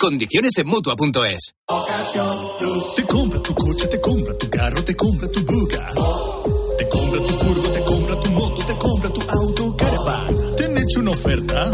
Condiciones 0.00 0.52
en 0.58 0.68
mutua.es. 0.68 1.52
Te 2.96 3.02
compra 3.04 3.42
tu 3.42 3.54
coche, 3.54 3.86
te 3.88 4.00
compra 4.00 4.38
tu 4.38 4.50
carro, 4.50 4.84
te 4.84 4.94
compra 4.94 5.28
tu 5.28 5.40
buga. 5.44 5.92
Te 6.78 6.88
compra 6.88 7.20
tu 7.20 7.34
furgo, 7.34 7.68
te 7.68 7.82
compra 7.84 8.20
tu 8.20 8.30
moto, 8.30 8.66
te 8.66 8.76
compra 8.76 9.10
tu 9.10 9.20
auto, 9.30 9.76
caravan. 9.76 10.56
¿Te 10.56 10.64
han 10.64 10.78
hecho 10.78 11.00
una 11.00 11.10
oferta? 11.10 11.70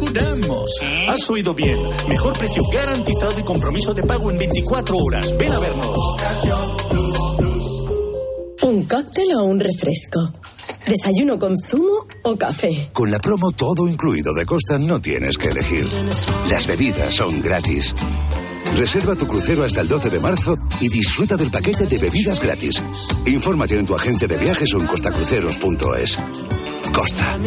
Mejoramos. 0.00 0.70
Has 1.08 1.30
oído 1.30 1.54
bien. 1.54 1.78
Mejor 2.08 2.38
precio 2.38 2.62
garantizado 2.72 3.38
y 3.38 3.42
compromiso 3.42 3.92
de 3.94 4.02
pago 4.02 4.30
en 4.30 4.38
24 4.38 4.96
horas. 4.96 5.36
Ven 5.36 5.52
a 5.52 5.58
vernos. 5.58 5.98
¿Un 8.62 8.84
cóctel 8.84 9.34
o 9.34 9.44
un 9.44 9.58
refresco? 9.58 10.32
¿Desayuno 10.86 11.38
con 11.38 11.56
zumo 11.58 12.06
o 12.22 12.36
café? 12.36 12.90
Con 12.92 13.10
la 13.10 13.18
promo 13.18 13.50
todo 13.52 13.88
incluido 13.88 14.32
de 14.34 14.46
Costa 14.46 14.78
no 14.78 15.00
tienes 15.00 15.36
que 15.36 15.48
elegir. 15.48 15.88
Las 16.48 16.66
bebidas 16.66 17.14
son 17.14 17.40
gratis. 17.40 17.94
Reserva 18.76 19.16
tu 19.16 19.26
crucero 19.26 19.64
hasta 19.64 19.80
el 19.80 19.88
12 19.88 20.10
de 20.10 20.20
marzo 20.20 20.54
y 20.80 20.88
disfruta 20.88 21.36
del 21.36 21.50
paquete 21.50 21.86
de 21.86 21.98
bebidas 21.98 22.40
gratis. 22.40 22.82
Infórmate 23.26 23.78
en 23.78 23.86
tu 23.86 23.94
agente 23.94 24.28
de 24.28 24.36
viajes 24.36 24.72
o 24.74 24.80
en 24.80 24.86
costacruceros.es. 24.86 26.18
Costa. 26.92 27.38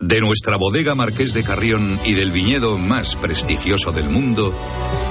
De 0.00 0.18
nuestra 0.18 0.56
bodega 0.56 0.94
Marqués 0.94 1.34
de 1.34 1.44
Carrión 1.44 2.00
y 2.06 2.14
del 2.14 2.32
viñedo 2.32 2.78
más 2.78 3.16
prestigioso 3.16 3.92
del 3.92 4.08
mundo, 4.08 4.54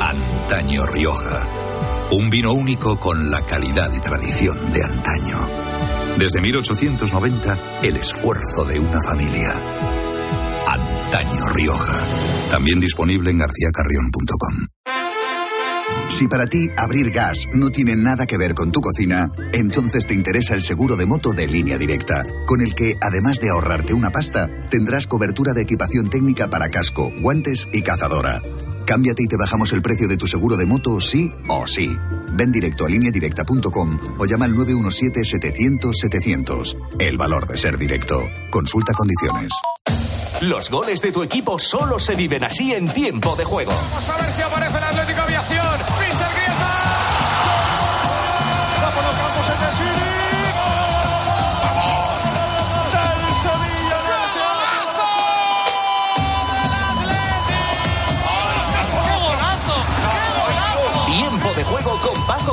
Antaño 0.01 0.87
Rioja. 0.87 1.47
Un 2.09 2.31
vino 2.31 2.53
único 2.53 2.99
con 2.99 3.29
la 3.29 3.45
calidad 3.45 3.93
y 3.93 3.99
tradición 4.01 4.57
de 4.71 4.83
antaño. 4.83 5.37
Desde 6.17 6.41
1890, 6.41 7.57
el 7.83 7.97
esfuerzo 7.97 8.65
de 8.65 8.79
una 8.79 8.99
familia. 9.07 9.53
Antaño 10.67 11.49
Rioja. 11.49 12.03
También 12.49 12.79
disponible 12.79 13.29
en 13.29 13.37
garcíacarrión.com. 13.37 14.68
Si 16.09 16.27
para 16.27 16.47
ti 16.47 16.67
abrir 16.75 17.11
gas 17.11 17.47
no 17.53 17.69
tiene 17.69 17.95
nada 17.95 18.25
que 18.25 18.37
ver 18.37 18.53
con 18.53 18.71
tu 18.71 18.81
cocina, 18.81 19.29
entonces 19.53 20.05
te 20.05 20.13
interesa 20.15 20.53
el 20.55 20.63
seguro 20.63 20.97
de 20.97 21.05
moto 21.05 21.31
de 21.33 21.47
línea 21.47 21.77
directa, 21.77 22.25
con 22.45 22.59
el 22.61 22.75
que, 22.75 22.95
además 22.99 23.39
de 23.39 23.51
ahorrarte 23.51 23.93
una 23.93 24.09
pasta, 24.09 24.49
tendrás 24.69 25.07
cobertura 25.07 25.53
de 25.53 25.61
equipación 25.61 26.09
técnica 26.09 26.49
para 26.49 26.67
casco, 26.69 27.09
guantes 27.21 27.69
y 27.71 27.83
cazadora. 27.83 28.41
Cámbiate 28.85 29.23
y 29.23 29.27
te 29.27 29.37
bajamos 29.37 29.71
el 29.71 29.81
precio 29.83 30.07
de 30.07 30.17
tu 30.17 30.25
seguro 30.25 30.57
de 30.57 30.65
moto 30.65 30.99
sí 30.99 31.31
o 31.47 31.67
sí. 31.67 31.95
Ven 32.33 32.51
directo 32.51 32.85
a 32.85 32.89
lineadirecta.com 32.89 33.99
o 34.17 34.25
llama 34.25 34.45
al 34.45 34.55
917-700-700. 34.55 36.75
El 36.99 37.17
valor 37.17 37.45
de 37.47 37.55
ser 37.55 37.77
directo. 37.77 38.27
Consulta 38.49 38.93
condiciones. 38.93 39.51
Los 40.41 40.69
goles 40.69 41.01
de 41.01 41.11
tu 41.11 41.21
equipo 41.21 41.59
solo 41.59 41.99
se 41.99 42.15
viven 42.15 42.45
así 42.45 42.73
en 42.73 42.87
tiempo 42.87 43.35
de 43.35 43.43
juego. 43.43 43.73
Vamos 43.73 44.09
a 44.09 44.15
ver 44.17 44.31
si 44.31 44.41
aparece 44.41 44.77
el 44.77 44.83
Atlético 44.85 45.21
Aviación. 45.21 45.58